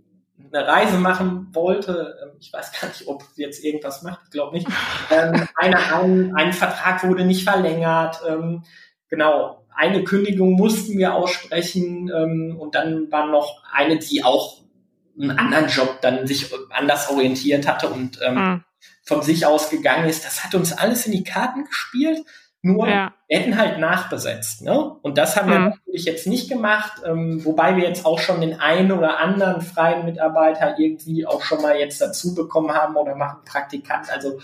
[0.52, 4.56] eine Reise machen wollte, ähm, ich weiß gar nicht, ob jetzt irgendwas macht, ich glaube
[4.56, 4.68] nicht.
[5.10, 8.20] Ähm, eine, ein, ein Vertrag wurde nicht verlängert.
[8.28, 8.64] Ähm,
[9.08, 14.62] genau, eine Kündigung mussten wir aussprechen ähm, und dann war noch eine, die auch
[15.18, 18.64] einen anderen Job dann sich anders orientiert hatte und ähm, mhm
[19.04, 22.24] von sich aus gegangen ist, das hat uns alles in die Karten gespielt.
[22.62, 23.12] Nur ja.
[23.28, 24.62] wir hätten halt nachbesetzt.
[24.62, 24.78] Ne?
[25.02, 25.52] Und das haben mhm.
[25.52, 29.60] wir natürlich jetzt nicht gemacht, ähm, wobei wir jetzt auch schon den einen oder anderen
[29.60, 34.10] freien Mitarbeiter irgendwie auch schon mal jetzt dazu bekommen haben oder machen Praktikant.
[34.10, 34.40] Also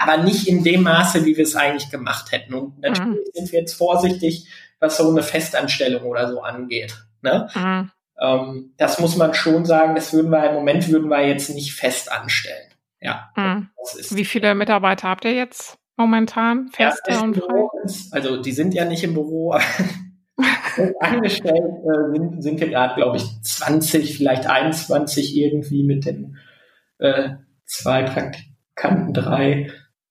[0.00, 2.54] aber nicht in dem Maße, wie wir es eigentlich gemacht hätten.
[2.54, 3.32] Und natürlich mhm.
[3.34, 4.48] sind wir jetzt vorsichtig,
[4.80, 6.96] was so eine Festanstellung oder so angeht.
[7.22, 7.48] Ne?
[7.54, 7.90] Mhm.
[8.18, 11.74] Ähm, das muss man schon sagen, das würden wir im Moment würden wir jetzt nicht
[11.74, 12.69] fest anstellen.
[13.00, 13.30] Ja.
[13.36, 13.68] Mhm.
[14.10, 16.68] Wie viele Mitarbeiter habt ihr jetzt momentan?
[16.72, 17.66] Feste ja, und frei?
[18.12, 19.56] Also die sind ja nicht im Büro.
[21.00, 26.38] Angestellt äh, sind, sind wir gerade, glaube ich, 20, vielleicht 21 irgendwie mit den
[26.98, 27.30] äh,
[27.66, 29.70] zwei Praktikanten, drei,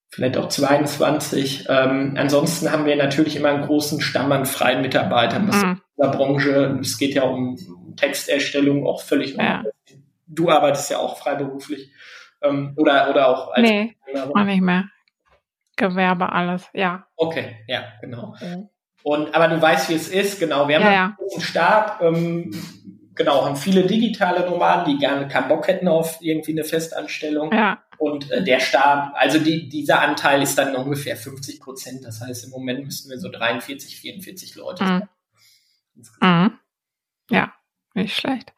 [0.10, 1.66] vielleicht auch 22.
[1.70, 5.48] Ähm, ansonsten haben wir natürlich immer einen großen Stamm an freien Mitarbeitern.
[5.48, 5.82] Das mhm.
[5.98, 7.58] in der Branche, es geht ja um
[7.96, 9.36] Texterstellung auch völlig.
[9.36, 9.64] Ja.
[10.28, 11.92] Du arbeitest ja auch freiberuflich.
[12.42, 14.86] Ähm, oder, oder auch als Nee, auch nicht mehr.
[15.76, 17.08] Gewerbe, alles, ja.
[17.16, 18.36] Okay, ja, genau.
[18.42, 18.70] Mhm.
[19.04, 20.68] Und, aber du weißt, wie es ist, genau.
[20.68, 21.18] Wir haben ja, ja.
[21.32, 22.52] einen Stab, ähm,
[23.16, 27.52] genau, haben viele digitale Nomaden, die gerne keinen Bock hätten auf irgendwie eine Festanstellung.
[27.54, 27.82] Ja.
[27.98, 32.04] Und äh, der Stab, also die, dieser Anteil ist dann ungefähr 50 Prozent.
[32.04, 35.10] Das heißt, im Moment müssten wir so 43, 44 Leute mhm.
[36.22, 36.60] Mhm.
[37.30, 37.54] Ja,
[37.94, 38.54] nicht schlecht.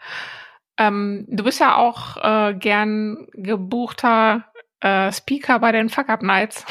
[0.82, 4.46] Ähm, du bist ja auch äh, gern gebuchter
[4.80, 6.66] äh, Speaker bei den Fuck Up Nights.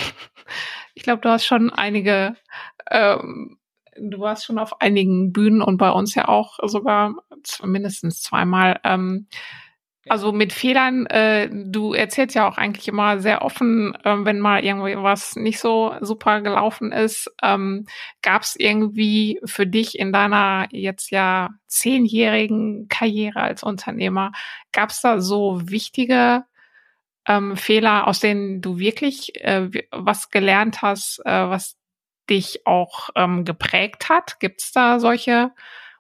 [0.94, 2.34] ich glaube, du hast schon einige,
[2.90, 3.58] ähm,
[3.96, 7.14] du warst schon auf einigen Bühnen und bei uns ja auch sogar
[7.62, 8.80] mindestens zweimal.
[8.82, 9.28] Ähm,
[10.11, 14.64] also mit Fehlern, äh, du erzählst ja auch eigentlich immer sehr offen, äh, wenn mal
[14.64, 17.30] irgendwie was nicht so super gelaufen ist.
[17.42, 17.86] Ähm,
[18.20, 24.32] Gab es irgendwie für dich in deiner jetzt ja zehnjährigen Karriere als Unternehmer,
[24.72, 26.44] gab es da so wichtige
[27.28, 31.76] ähm, Fehler, aus denen du wirklich äh, was gelernt hast, äh, was
[32.28, 34.40] dich auch ähm, geprägt hat?
[34.40, 35.52] Gibt es da solche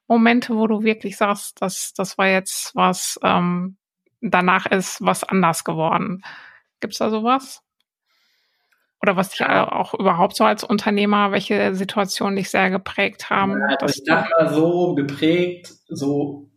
[0.08, 3.76] Momente, wo du wirklich sagst, dass das war jetzt was, ähm,
[4.20, 6.22] danach ist was anders geworden.
[6.80, 7.62] Gibt's da sowas?
[9.02, 13.58] Oder was dich auch überhaupt so als Unternehmer, welche Situationen dich sehr geprägt haben?
[13.58, 16.50] Ja, ich sag mal so geprägt, so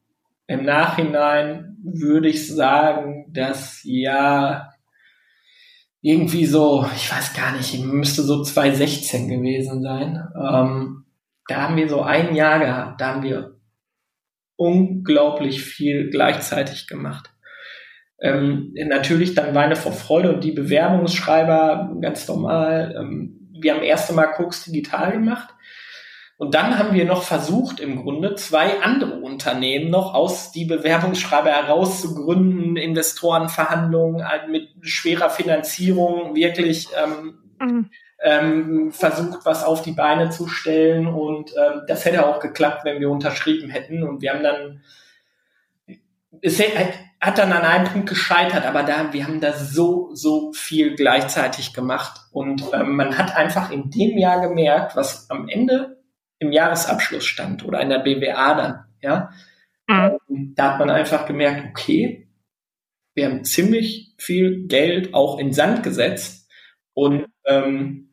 [0.47, 4.73] im Nachhinein würde ich sagen, dass ja
[6.01, 10.21] irgendwie so, ich weiß gar nicht, müsste so 2016 gewesen sein.
[10.35, 11.05] Ähm,
[11.47, 13.57] da haben wir so ein Jahr gehabt, da haben wir
[14.57, 17.32] unglaublich viel gleichzeitig gemacht.
[18.23, 22.95] Ähm, natürlich dann Weine vor Freude und die Bewerbungsschreiber ganz normal.
[22.97, 25.49] Ähm, wir haben erste Mal Koks digital gemacht.
[26.37, 31.49] Und dann haben wir noch versucht, im Grunde zwei andere Unternehmen noch aus die Bewerbungsschreiber
[31.49, 37.89] herauszugründen, Investorenverhandlungen halt mit schwerer Finanzierung wirklich ähm, mhm.
[38.23, 41.07] ähm, versucht, was auf die Beine zu stellen.
[41.07, 44.01] Und ähm, das hätte auch geklappt, wenn wir unterschrieben hätten.
[44.01, 44.81] Und wir haben dann,
[46.41, 46.57] es
[47.23, 51.73] hat dann an einem Punkt gescheitert, aber da, wir haben da so, so viel gleichzeitig
[51.73, 52.19] gemacht.
[52.31, 56.03] Und ähm, man hat einfach in dem Jahr gemerkt, was am Ende
[56.39, 59.29] im Jahresabschluss stand oder in der BWA dann, ja.
[59.87, 60.53] Mhm.
[60.55, 62.27] Da hat man einfach gemerkt, okay,
[63.15, 66.51] wir haben ziemlich viel Geld auch in Sand gesetzt
[66.93, 68.12] und ähm,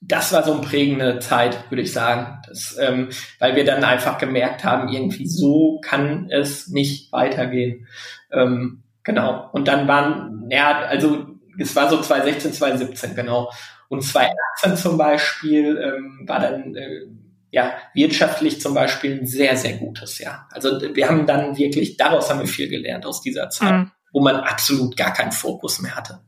[0.00, 4.18] das war so eine prägende Zeit, würde ich sagen, das, ähm, weil wir dann einfach
[4.18, 7.86] gemerkt haben, irgendwie so kann es nicht weitergehen.
[8.30, 9.48] Ähm, genau.
[9.52, 11.26] Und dann waren, ja, also
[11.58, 13.50] es war so 2016, 2017, genau.
[13.88, 17.06] Und 2018 zum Beispiel ähm, war dann äh,
[17.50, 20.48] ja, wirtschaftlich zum Beispiel ein sehr, sehr gutes Jahr.
[20.52, 23.90] Also wir haben dann wirklich, daraus haben wir viel gelernt aus dieser Zeit, mhm.
[24.12, 26.20] wo man absolut gar keinen Fokus mehr hatte.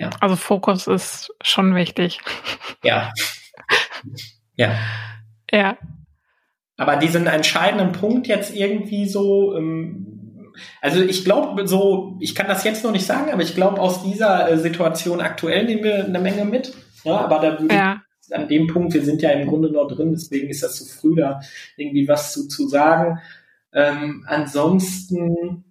[0.00, 0.10] Ja.
[0.20, 2.20] Also Fokus ist schon wichtig.
[2.82, 3.12] Ja.
[4.56, 4.74] Ja.
[5.50, 5.76] Ja.
[6.76, 12.64] Aber diesen entscheidenden Punkt jetzt irgendwie so, ähm, also ich glaube so, ich kann das
[12.64, 16.18] jetzt noch nicht sagen, aber ich glaube aus dieser äh, Situation aktuell nehmen wir eine
[16.18, 16.72] Menge mit.
[17.04, 18.00] Ja, aber da würde ja
[18.32, 21.16] an dem Punkt, wir sind ja im Grunde noch drin, deswegen ist das zu früh,
[21.16, 21.40] da
[21.76, 23.18] irgendwie was zu, zu sagen.
[23.72, 25.64] Ähm, ansonsten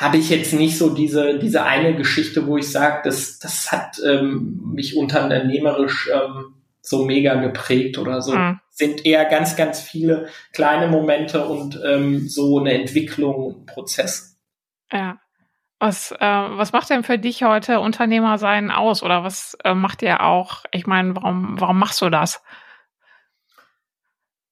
[0.00, 4.00] habe ich jetzt nicht so diese, diese eine Geschichte, wo ich sage, das, das hat
[4.06, 8.34] ähm, mich unternehmerisch ähm, so mega geprägt oder so.
[8.34, 8.60] Mhm.
[8.70, 14.38] Sind eher ganz, ganz viele kleine Momente und ähm, so eine Entwicklung, ein Prozess.
[14.92, 15.18] Ja.
[15.80, 19.02] Was, äh, was macht denn für dich heute Unternehmer sein aus?
[19.02, 20.64] Oder was äh, macht dir auch?
[20.72, 22.42] Ich meine, warum, warum machst du das?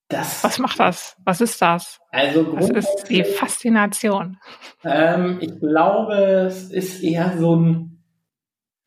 [0.09, 1.17] Das, was macht das?
[1.25, 2.01] Was ist das?
[2.11, 4.39] Also was ist die Faszination?
[4.85, 6.15] Ähm, ich glaube,
[6.47, 8.05] es ist eher so ein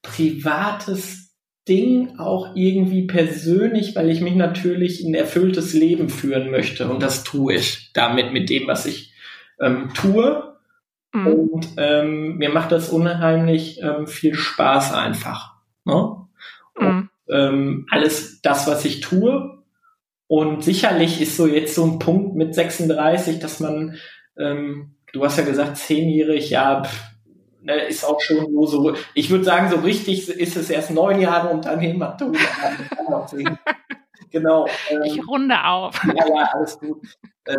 [0.02, 1.36] privates
[1.68, 6.90] Ding, auch irgendwie persönlich, weil ich mich natürlich ein erfülltes Leben führen möchte.
[6.90, 9.14] Und das tue ich damit mit dem, was ich
[9.60, 10.58] ähm, tue.
[11.14, 11.28] Mhm.
[11.28, 15.56] Und ähm, mir macht das unheimlich ähm, viel Spaß einfach.
[15.86, 16.16] Ne?
[16.80, 16.88] Mhm.
[16.88, 19.59] Und, ähm, alles das, was ich tue.
[20.30, 23.96] Und sicherlich ist so jetzt so ein Punkt mit 36, dass man,
[24.38, 27.04] ähm, du hast ja gesagt, zehnjährig, ja, pff,
[27.64, 31.20] ne, ist auch schon nur so, ich würde sagen, so richtig ist es erst neun
[31.20, 32.34] Jahre Unternehmertum.
[34.30, 34.68] genau.
[34.92, 36.00] Ähm, ich runde auf.
[36.16, 37.02] Ja, ja, alles gut.
[37.46, 37.58] Äh,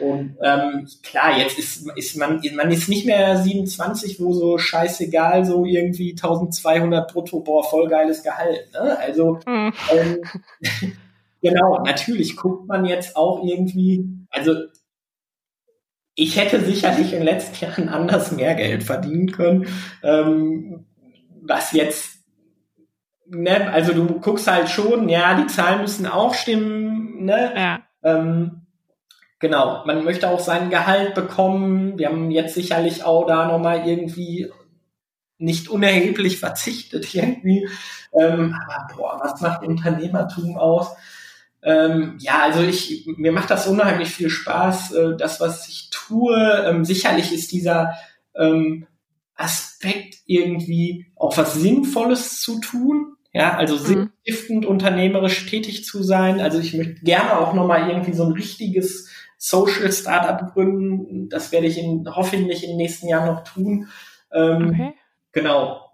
[0.00, 5.44] und ähm, klar, jetzt ist, ist man, man ist nicht mehr 27, wo so scheißegal,
[5.44, 8.72] so irgendwie 1200 brutto, boah, voll geiles Gehalt.
[8.72, 8.98] Ne?
[8.98, 9.74] Also, mhm.
[9.92, 10.22] ähm,
[11.50, 14.54] genau, natürlich guckt man jetzt auch irgendwie, also
[16.14, 19.66] ich hätte sicherlich in den letzten Jahren anders mehr Geld verdienen können,
[20.02, 20.86] ähm,
[21.42, 22.16] was jetzt
[23.28, 27.52] ne, also du guckst halt schon, ja, die Zahlen müssen auch stimmen, ne?
[27.54, 27.80] Ja.
[28.02, 28.66] Ähm,
[29.38, 31.98] genau, man möchte auch sein Gehalt bekommen.
[31.98, 34.50] Wir haben jetzt sicherlich auch da nochmal irgendwie
[35.38, 37.68] nicht unerheblich verzichtet irgendwie.
[38.18, 40.96] Ähm, aber boah, was macht Unternehmertum aus?
[41.66, 46.64] Ähm, ja, also ich, mir macht das unheimlich viel Spaß, äh, das, was ich tue.
[46.64, 47.94] Ähm, sicherlich ist dieser
[48.36, 48.86] ähm,
[49.34, 53.16] Aspekt irgendwie auch was Sinnvolles zu tun.
[53.32, 54.10] Ja, also mhm.
[54.24, 56.40] sinnstiftend unternehmerisch tätig zu sein.
[56.40, 61.28] Also ich möchte gerne auch nochmal irgendwie so ein richtiges Social Startup gründen.
[61.28, 63.88] Das werde ich in, hoffentlich in den nächsten Jahren noch tun.
[64.32, 64.94] Ähm, okay.
[65.32, 65.85] Genau.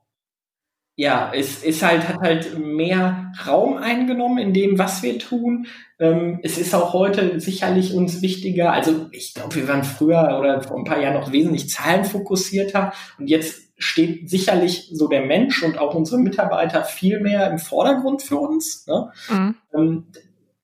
[1.02, 5.66] Ja, es ist halt, hat halt mehr Raum eingenommen in dem, was wir tun.
[5.98, 8.72] Ähm, es ist auch heute sicherlich uns wichtiger.
[8.72, 13.26] Also ich glaube, wir waren früher oder vor ein paar Jahren noch wesentlich zahlenfokussierter und
[13.26, 18.36] jetzt steht sicherlich so der Mensch und auch unsere Mitarbeiter viel mehr im Vordergrund für
[18.36, 18.86] uns.
[18.86, 19.10] Ne?
[19.28, 19.54] Mhm.
[19.76, 20.06] Ähm,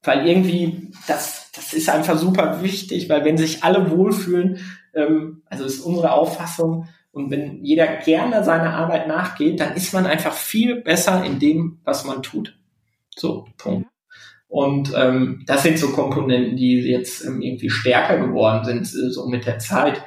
[0.04, 4.60] weil irgendwie, das, das ist einfach super wichtig, weil wenn sich alle wohlfühlen,
[4.94, 6.86] ähm, also ist unsere Auffassung,
[7.18, 11.80] und wenn jeder gerne seiner Arbeit nachgeht, dann ist man einfach viel besser in dem,
[11.84, 12.56] was man tut.
[13.14, 13.88] So, Punkt.
[14.46, 19.28] Und ähm, das sind so Komponenten, die jetzt ähm, irgendwie stärker geworden sind, äh, so
[19.28, 20.02] mit der Zeit.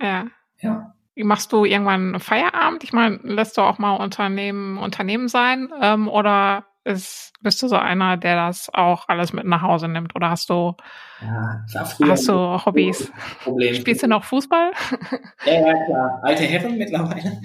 [0.00, 0.26] Ja.
[0.60, 0.94] Ja.
[1.14, 2.84] Machst du irgendwann Feierabend?
[2.84, 5.68] Ich meine, lässt du auch mal Unternehmen Unternehmen sein?
[5.80, 10.14] Ähm, oder ist, bist du so einer, der das auch alles mit nach Hause nimmt?
[10.14, 10.74] Oder hast du,
[11.20, 11.64] ja,
[12.06, 12.34] hast du
[12.64, 13.12] Hobbys?
[13.42, 13.74] Problem.
[13.74, 14.70] Spielst du noch Fußball?
[15.44, 16.20] Ja, ja, klar.
[16.22, 17.40] Alte Herren mittlerweile.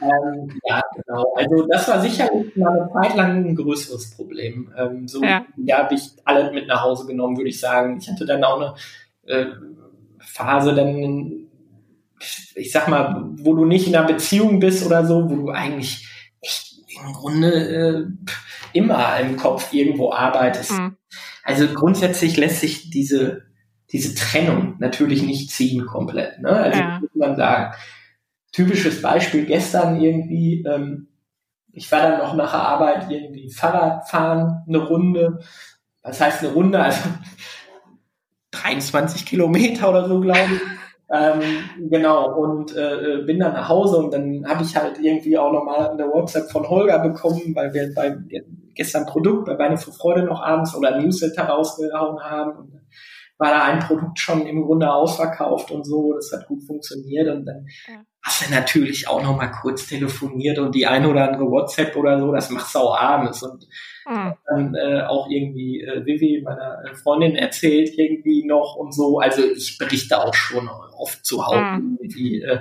[0.00, 1.34] Ähm, ja, genau.
[1.34, 4.72] Also das war sicherlich mal eine Zeit lang ein größeres Problem.
[4.76, 5.44] Ähm, so, ja.
[5.56, 7.98] da habe ich alle mit nach Hause genommen, würde ich sagen.
[8.00, 8.74] Ich hatte dann auch eine
[9.26, 9.46] äh,
[10.20, 11.48] Phase, dann,
[12.54, 16.06] ich sag mal, wo du nicht in einer Beziehung bist oder so, wo du eigentlich
[16.40, 18.06] echt im Grunde äh,
[18.72, 20.72] immer im Kopf irgendwo arbeitest.
[20.72, 20.96] Mhm.
[21.44, 23.48] Also grundsätzlich lässt sich diese
[23.90, 26.40] diese Trennung natürlich nicht ziehen komplett.
[26.40, 26.50] Ne?
[26.50, 26.98] Also ja.
[27.00, 27.74] muss man sagen
[28.52, 31.08] typisches Beispiel gestern irgendwie, ähm,
[31.72, 35.40] ich war dann noch nach der Arbeit irgendwie Fahrrad fahren, eine Runde.
[36.02, 36.80] Was heißt eine Runde?
[36.80, 37.00] Also
[38.50, 40.60] 23 Kilometer oder so, glaube ich.
[41.10, 41.40] Ähm,
[41.88, 45.88] genau, und äh, bin dann nach Hause und dann habe ich halt irgendwie auch nochmal
[45.88, 48.16] eine WhatsApp von Holger bekommen, weil wir bei
[48.74, 52.58] gestern Produkt bei Beine für Freude noch abends oder Newsletter rausgehauen haben.
[52.58, 52.78] Und
[53.38, 57.46] war da ein Produkt schon im Grunde ausverkauft und so, das hat gut funktioniert und
[57.46, 61.50] dann ja hast du natürlich auch noch mal kurz telefoniert und die eine oder andere
[61.50, 63.66] WhatsApp oder so, das machst du auch abends und
[64.06, 64.34] mhm.
[64.46, 69.18] dann äh, auch irgendwie äh, Vivi, meiner Freundin, erzählt irgendwie noch und so.
[69.18, 71.98] Also ich berichte auch schon oft zu Hause mhm.
[72.02, 72.58] äh,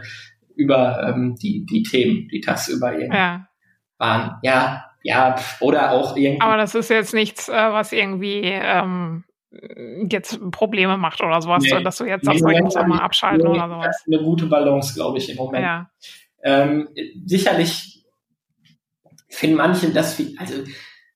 [0.55, 3.47] über ähm, die, die Themen, die tagsüber irgendwie ja.
[3.97, 4.37] waren.
[4.43, 6.41] Ja, ja, oder auch irgendwie.
[6.41, 9.25] Aber das ist jetzt nichts, äh, was irgendwie ähm,
[10.09, 12.99] jetzt Probleme macht oder sowas, nee, dass du jetzt sagst, nee, ich muss auch mal
[12.99, 13.85] abschalten oder sowas.
[13.85, 15.63] Das ist eine gute Balance, glaube ich, im Moment.
[15.63, 15.89] Ja.
[16.43, 16.89] Ähm,
[17.25, 18.05] sicherlich
[19.29, 20.53] finden manche das, wie, also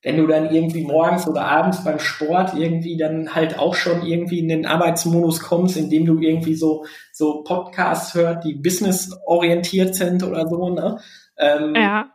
[0.03, 4.39] wenn du dann irgendwie morgens oder abends beim Sport irgendwie dann halt auch schon irgendwie
[4.39, 10.47] in den Arbeitsmodus kommst, indem du irgendwie so, so Podcasts hört, die businessorientiert sind oder
[10.47, 10.99] so, ne?
[11.37, 12.11] Ähm, ja.